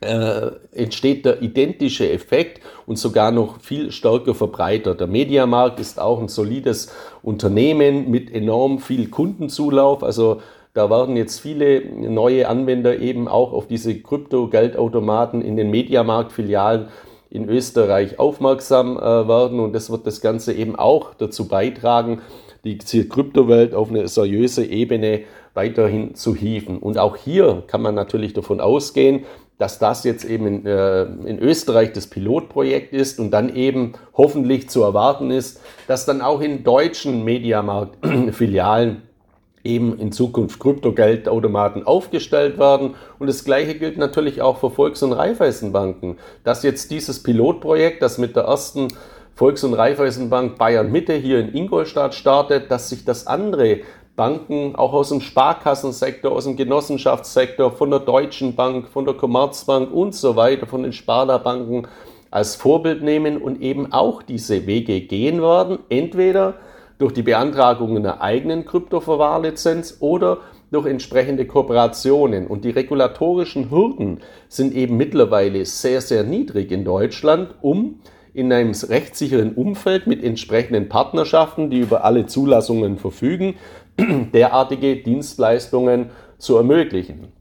äh, 0.00 0.50
entsteht 0.72 1.24
der 1.24 1.42
identische 1.42 2.10
Effekt 2.10 2.60
und 2.86 2.98
sogar 2.98 3.30
noch 3.30 3.60
viel 3.60 3.92
stärker 3.92 4.34
verbreitert. 4.34 5.00
Der 5.00 5.06
Mediamarkt 5.06 5.78
ist 5.78 6.00
auch 6.00 6.20
ein 6.20 6.28
solides 6.28 6.92
Unternehmen 7.22 8.10
mit 8.10 8.34
enorm 8.34 8.80
viel 8.80 9.10
Kundenzulauf. 9.10 10.02
Also 10.02 10.40
da 10.74 10.90
werden 10.90 11.16
jetzt 11.16 11.38
viele 11.38 11.84
neue 11.94 12.48
Anwender 12.48 12.98
eben 12.98 13.28
auch 13.28 13.52
auf 13.52 13.68
diese 13.68 13.94
Krypto-Geldautomaten 14.00 15.40
in 15.40 15.56
den 15.56 15.70
Mediamarkt-Filialen 15.70 16.88
in 17.32 17.48
Österreich 17.48 18.18
aufmerksam 18.18 18.98
äh, 18.98 19.00
werden 19.00 19.58
und 19.58 19.72
das 19.72 19.90
wird 19.90 20.06
das 20.06 20.20
Ganze 20.20 20.52
eben 20.52 20.76
auch 20.76 21.14
dazu 21.14 21.48
beitragen, 21.48 22.20
die 22.64 22.78
Kryptowelt 22.78 23.74
auf 23.74 23.90
eine 23.90 24.06
seriöse 24.06 24.64
Ebene 24.64 25.22
weiterhin 25.54 26.14
zu 26.14 26.36
hieven. 26.36 26.78
Und 26.78 26.98
auch 26.98 27.16
hier 27.16 27.64
kann 27.66 27.82
man 27.82 27.94
natürlich 27.94 28.34
davon 28.34 28.60
ausgehen, 28.60 29.24
dass 29.58 29.78
das 29.78 30.04
jetzt 30.04 30.24
eben 30.24 30.46
in, 30.46 30.66
äh, 30.66 31.02
in, 31.02 31.38
Österreich 31.38 31.92
das 31.92 32.06
Pilotprojekt 32.06 32.92
ist 32.92 33.18
und 33.18 33.30
dann 33.30 33.54
eben 33.54 33.92
hoffentlich 34.14 34.68
zu 34.68 34.82
erwarten 34.82 35.30
ist, 35.30 35.60
dass 35.86 36.04
dann 36.04 36.20
auch 36.20 36.40
in 36.40 36.64
deutschen 36.64 37.24
Mediamarkt-Filialen 37.24 39.02
eben 39.64 39.98
in 39.98 40.12
Zukunft 40.12 40.58
Kryptogeldautomaten 40.60 41.86
aufgestellt 41.86 42.58
werden. 42.58 42.94
Und 43.18 43.26
das 43.26 43.44
Gleiche 43.44 43.74
gilt 43.74 43.98
natürlich 43.98 44.42
auch 44.42 44.58
für 44.58 44.70
Volks- 44.70 45.02
und 45.02 45.12
Raiffeisenbanken. 45.12 46.18
Dass 46.44 46.62
jetzt 46.62 46.90
dieses 46.90 47.22
Pilotprojekt, 47.22 48.02
das 48.02 48.18
mit 48.18 48.36
der 48.36 48.44
ersten 48.44 48.88
Volks- 49.34 49.64
und 49.64 49.74
Raiffeisenbank 49.74 50.58
Bayern 50.58 50.90
Mitte 50.90 51.14
hier 51.14 51.38
in 51.40 51.54
Ingolstadt 51.54 52.14
startet, 52.14 52.70
dass 52.70 52.88
sich 52.88 53.04
das 53.04 53.26
andere 53.26 53.80
Banken 54.14 54.76
auch 54.76 54.92
aus 54.92 55.08
dem 55.08 55.22
Sparkassensektor, 55.22 56.32
aus 56.32 56.44
dem 56.44 56.56
Genossenschaftssektor, 56.56 57.72
von 57.72 57.90
der 57.90 58.00
Deutschen 58.00 58.54
Bank, 58.54 58.88
von 58.88 59.06
der 59.06 59.14
Commerzbank 59.14 59.90
und 59.90 60.14
so 60.14 60.36
weiter, 60.36 60.66
von 60.66 60.82
den 60.82 60.92
Sparda-Banken 60.92 61.88
als 62.30 62.56
Vorbild 62.56 63.02
nehmen 63.02 63.40
und 63.40 63.62
eben 63.62 63.92
auch 63.92 64.22
diese 64.22 64.66
Wege 64.66 65.00
gehen 65.00 65.40
werden. 65.40 65.78
Entweder 65.88 66.54
durch 67.02 67.12
die 67.12 67.22
Beantragung 67.22 67.96
einer 67.96 68.20
eigenen 68.20 68.64
Kryptoverwahrlizenz 68.64 69.96
oder 69.98 70.38
durch 70.70 70.86
entsprechende 70.86 71.46
Kooperationen. 71.46 72.46
Und 72.46 72.64
die 72.64 72.70
regulatorischen 72.70 73.72
Hürden 73.72 74.20
sind 74.48 74.72
eben 74.72 74.96
mittlerweile 74.96 75.66
sehr, 75.66 76.00
sehr 76.00 76.22
niedrig 76.22 76.70
in 76.70 76.84
Deutschland, 76.84 77.56
um 77.60 77.98
in 78.34 78.52
einem 78.52 78.70
rechtssicheren 78.70 79.54
Umfeld 79.54 80.06
mit 80.06 80.22
entsprechenden 80.22 80.88
Partnerschaften, 80.88 81.70
die 81.70 81.80
über 81.80 82.04
alle 82.04 82.26
Zulassungen 82.26 82.98
verfügen, 82.98 83.56
derartige 84.32 84.94
Dienstleistungen 85.02 86.10
zu 86.38 86.56
ermöglichen. 86.56 87.32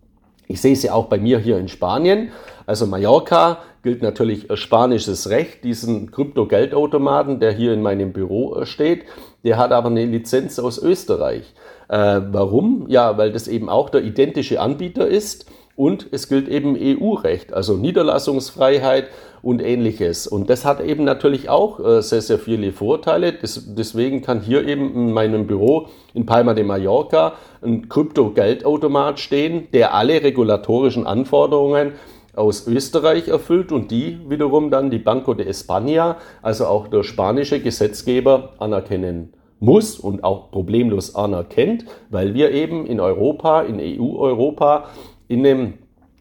Ich 0.48 0.60
sehe 0.60 0.76
sie 0.76 0.90
auch 0.90 1.06
bei 1.06 1.20
mir 1.20 1.38
hier 1.38 1.60
in 1.60 1.68
Spanien. 1.68 2.32
Also 2.66 2.88
Mallorca 2.88 3.60
gilt 3.84 4.02
natürlich 4.02 4.48
spanisches 4.56 5.30
Recht, 5.30 5.64
diesen 5.64 6.12
Krypto-Geldautomaten, 6.12 7.40
der 7.40 7.52
hier 7.52 7.74
in 7.74 7.82
meinem 7.82 8.14
Büro 8.14 8.56
äh, 8.56 8.66
steht. 8.66 9.06
Der 9.44 9.58
hat 9.58 9.72
aber 9.72 9.90
eine 9.90 10.06
Lizenz 10.06 10.60
aus 10.60 10.78
Österreich. 10.78 11.54
Äh, 11.90 12.22
warum? 12.32 12.86
Ja, 12.88 13.18
weil 13.18 13.32
das 13.32 13.48
eben 13.48 13.70
auch 13.70 13.90
der 13.90 14.04
identische 14.04 14.62
Anbieter 14.62 15.08
ist 15.08 15.46
und 15.76 16.08
es 16.12 16.28
gilt 16.28 16.48
eben 16.48 16.78
EU-Recht, 16.80 17.54
also 17.54 17.76
Niederlassungsfreiheit 17.76 19.08
und 19.42 19.64
ähnliches. 19.64 20.28
Und 20.28 20.50
das 20.50 20.66
hat 20.66 20.82
eben 20.82 21.04
natürlich 21.04 21.50
auch 21.50 21.80
äh, 21.80 22.02
sehr, 22.02 22.22
sehr 22.22 22.38
viele 22.38 22.72
Vorteile. 22.72 23.34
Deswegen 23.34 24.22
kann 24.22 24.42
hier 24.42 24.68
eben 24.68 24.94
in 24.94 25.12
meinem 25.12 25.48
Büro 25.48 25.88
in 26.14 26.26
Palma 26.26 26.54
de 26.54 26.64
Mallorca 26.64 27.34
ein 27.64 27.90
Krypto-Geldautomat 27.90 29.20
stehen, 29.20 29.70
der 29.74 29.96
alle 29.96 30.22
regulatorischen 30.22 31.08
Anforderungen 31.08 31.94
aus 32.36 32.68
Österreich 32.68 33.28
erfüllt 33.28 33.72
und 33.72 33.92
die 33.92 34.20
wiederum 34.28 34.72
dann 34.72 34.90
die 34.90 35.00
Banco 35.00 35.34
de 35.34 35.48
España, 35.50 36.16
also 36.42 36.66
auch 36.66 36.88
der 36.88 37.04
spanische 37.04 37.60
Gesetzgeber, 37.60 38.54
anerkennen 38.60 39.34
muss 39.60 40.00
und 40.00 40.24
auch 40.24 40.52
problemlos 40.52 41.16
anerkennt, 41.16 41.86
weil 42.10 42.34
wir 42.34 42.52
eben 42.52 42.86
in 42.86 43.00
Europa, 43.00 43.62
in 43.62 43.80
EU-Europa, 43.80 44.86
in 45.28 45.46
einem 45.46 45.74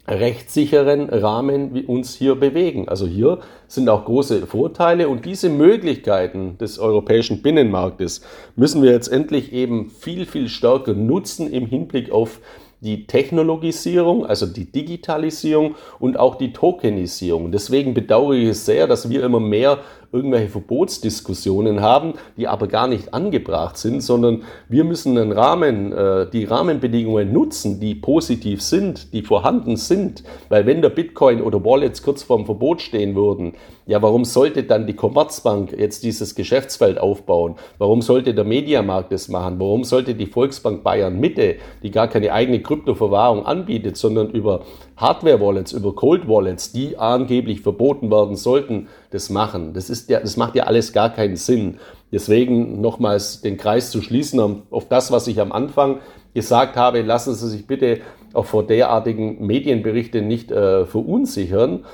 rechtssicheren 0.06 1.08
Rahmen 1.08 1.74
wie 1.74 1.84
uns 1.84 2.14
hier 2.14 2.34
bewegen. 2.34 2.88
Also 2.88 3.06
hier 3.06 3.38
sind 3.68 3.88
auch 3.88 4.04
große 4.04 4.46
Vorteile 4.46 5.08
und 5.08 5.24
diese 5.24 5.48
Möglichkeiten 5.48 6.58
des 6.58 6.78
europäischen 6.78 7.42
Binnenmarktes 7.42 8.22
müssen 8.56 8.82
wir 8.82 8.90
jetzt 8.90 9.08
endlich 9.08 9.52
eben 9.52 9.88
viel, 9.90 10.26
viel 10.26 10.48
stärker 10.48 10.94
nutzen 10.94 11.50
im 11.50 11.66
Hinblick 11.66 12.10
auf 12.10 12.40
die 12.80 13.06
Technologisierung, 13.06 14.24
also 14.24 14.46
die 14.46 14.70
Digitalisierung 14.70 15.74
und 15.98 16.18
auch 16.18 16.36
die 16.36 16.52
Tokenisierung. 16.52 17.52
Deswegen 17.52 17.92
bedauere 17.92 18.34
ich 18.34 18.48
es 18.48 18.64
sehr, 18.64 18.86
dass 18.86 19.10
wir 19.10 19.22
immer 19.22 19.40
mehr 19.40 19.78
irgendwelche 20.12 20.48
Verbotsdiskussionen 20.48 21.80
haben, 21.80 22.14
die 22.36 22.48
aber 22.48 22.66
gar 22.66 22.88
nicht 22.88 23.14
angebracht 23.14 23.76
sind, 23.76 24.02
sondern 24.02 24.42
wir 24.68 24.84
müssen 24.84 25.16
einen 25.16 25.32
Rahmen, 25.32 25.92
äh, 25.92 26.28
die 26.30 26.44
Rahmenbedingungen 26.44 27.32
nutzen, 27.32 27.78
die 27.78 27.94
positiv 27.94 28.60
sind, 28.60 29.12
die 29.12 29.22
vorhanden 29.22 29.76
sind. 29.76 30.24
Weil 30.48 30.66
wenn 30.66 30.82
der 30.82 30.88
Bitcoin 30.88 31.40
oder 31.40 31.64
Wallets 31.64 32.02
kurz 32.02 32.22
vorm 32.22 32.44
Verbot 32.44 32.82
stehen 32.82 33.14
würden, 33.14 33.54
ja, 33.86 34.00
warum 34.02 34.24
sollte 34.24 34.62
dann 34.62 34.86
die 34.86 34.94
Commerzbank 34.94 35.74
jetzt 35.76 36.04
dieses 36.04 36.34
Geschäftsfeld 36.34 36.98
aufbauen? 36.98 37.56
Warum 37.78 38.02
sollte 38.02 38.34
der 38.34 38.44
Mediamarkt 38.44 39.12
das 39.12 39.28
machen? 39.28 39.58
Warum 39.58 39.84
sollte 39.84 40.14
die 40.14 40.26
Volksbank 40.26 40.84
Bayern 40.84 41.18
Mitte, 41.18 41.56
die 41.82 41.90
gar 41.90 42.06
keine 42.06 42.32
eigene 42.32 42.62
Kryptoverwahrung 42.62 43.46
anbietet, 43.46 43.96
sondern 43.96 44.30
über 44.30 44.62
Hardware-Wallets, 45.00 45.72
über 45.72 45.94
Cold-Wallets, 45.94 46.72
die 46.72 46.98
angeblich 46.98 47.62
verboten 47.62 48.10
werden 48.10 48.36
sollten, 48.36 48.88
das 49.10 49.30
machen? 49.30 49.72
Das, 49.72 49.88
ist 49.90 50.10
ja, 50.10 50.20
das 50.20 50.36
macht 50.36 50.54
ja 50.54 50.64
alles 50.64 50.92
gar 50.92 51.10
keinen 51.10 51.36
Sinn. 51.36 51.78
Deswegen 52.12 52.80
nochmals 52.80 53.40
den 53.40 53.56
Kreis 53.56 53.90
zu 53.90 54.02
schließen 54.02 54.62
auf 54.70 54.88
das, 54.88 55.10
was 55.12 55.26
ich 55.26 55.40
am 55.40 55.52
Anfang 55.52 56.00
gesagt 56.34 56.76
habe, 56.76 57.02
lassen 57.02 57.34
Sie 57.34 57.48
sich 57.48 57.66
bitte 57.66 58.00
auch 58.32 58.46
vor 58.46 58.66
derartigen 58.66 59.44
Medienberichten 59.44 60.26
nicht 60.28 60.52
äh, 60.52 60.86
verunsichern. 60.86 61.84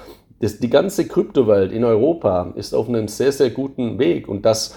das, 0.41 0.59
die 0.59 0.71
ganze 0.71 1.07
Kryptowelt 1.07 1.73
in 1.73 1.85
Europa 1.85 2.53
ist 2.57 2.75
auf 2.75 2.89
einem 2.89 3.09
sehr, 3.09 3.33
sehr 3.33 3.51
guten 3.51 3.99
Weg 3.99 4.29
und 4.29 4.45
dass 4.45 4.77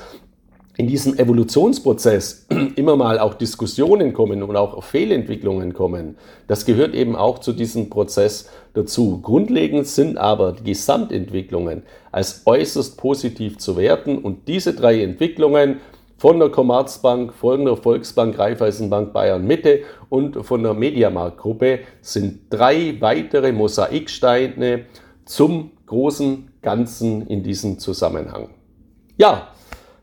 in 0.79 0.87
diesem 0.87 1.19
Evolutionsprozess 1.19 2.47
immer 2.77 2.95
mal 2.95 3.19
auch 3.19 3.33
Diskussionen 3.33 4.13
kommen 4.13 4.41
und 4.41 4.55
auch 4.55 4.81
Fehlentwicklungen 4.81 5.73
kommen, 5.73 6.15
das 6.47 6.63
gehört 6.63 6.95
eben 6.95 7.17
auch 7.17 7.39
zu 7.39 7.51
diesem 7.51 7.89
Prozess 7.89 8.49
dazu. 8.73 9.19
Grundlegend 9.21 9.87
sind 9.87 10.17
aber 10.17 10.53
die 10.53 10.63
Gesamtentwicklungen 10.63 11.83
als 12.13 12.43
äußerst 12.45 12.97
positiv 12.97 13.57
zu 13.57 13.75
werten 13.75 14.19
und 14.19 14.47
diese 14.47 14.73
drei 14.73 15.03
Entwicklungen 15.03 15.81
von 16.17 16.39
der 16.39 16.47
Commerzbank, 16.47 17.33
von 17.33 17.65
der 17.65 17.75
Volksbank, 17.75 18.39
Raiffeisenbank 18.39 19.11
Bayern 19.11 19.45
Mitte 19.45 19.81
und 20.07 20.45
von 20.45 20.63
der 20.63 20.75
Mediamarkt 20.75 21.39
Gruppe 21.39 21.79
sind 22.01 22.43
drei 22.49 22.95
weitere 23.01 23.51
Mosaiksteine 23.51 24.85
zum 25.25 25.71
großen 25.87 26.51
Ganzen 26.61 27.27
in 27.27 27.43
diesem 27.43 27.79
Zusammenhang. 27.79 28.51
Ja, 29.17 29.49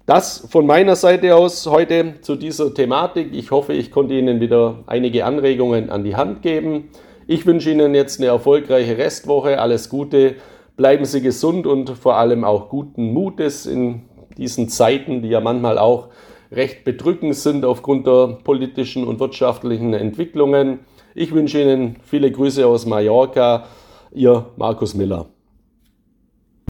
das 0.06 0.46
von 0.48 0.66
meiner 0.66 0.94
Seite 0.94 1.34
aus 1.34 1.66
heute 1.66 2.20
zu 2.20 2.36
dieser 2.36 2.72
Thematik. 2.72 3.34
Ich 3.34 3.50
hoffe, 3.50 3.72
ich 3.72 3.90
konnte 3.90 4.14
Ihnen 4.14 4.40
wieder 4.40 4.84
einige 4.86 5.24
Anregungen 5.24 5.90
an 5.90 6.04
die 6.04 6.14
Hand 6.14 6.42
geben. 6.42 6.90
Ich 7.26 7.44
wünsche 7.44 7.72
Ihnen 7.72 7.94
jetzt 7.94 8.20
eine 8.20 8.28
erfolgreiche 8.28 8.96
Restwoche. 8.96 9.60
Alles 9.60 9.88
Gute. 9.88 10.36
Bleiben 10.76 11.04
Sie 11.04 11.20
gesund 11.20 11.66
und 11.66 11.90
vor 11.90 12.16
allem 12.16 12.44
auch 12.44 12.68
guten 12.68 13.12
Mutes 13.12 13.66
in 13.66 14.02
diesen 14.38 14.68
Zeiten, 14.68 15.22
die 15.22 15.28
ja 15.28 15.40
manchmal 15.40 15.76
auch 15.76 16.08
recht 16.52 16.84
bedrückend 16.84 17.34
sind 17.34 17.64
aufgrund 17.64 18.06
der 18.06 18.38
politischen 18.44 19.04
und 19.04 19.18
wirtschaftlichen 19.18 19.92
Entwicklungen. 19.92 20.80
Ich 21.14 21.34
wünsche 21.34 21.60
Ihnen 21.60 21.96
viele 22.04 22.30
Grüße 22.30 22.64
aus 22.64 22.86
Mallorca. 22.86 23.66
Ihr 24.12 24.46
Markus 24.56 24.94
Miller. 24.94 25.26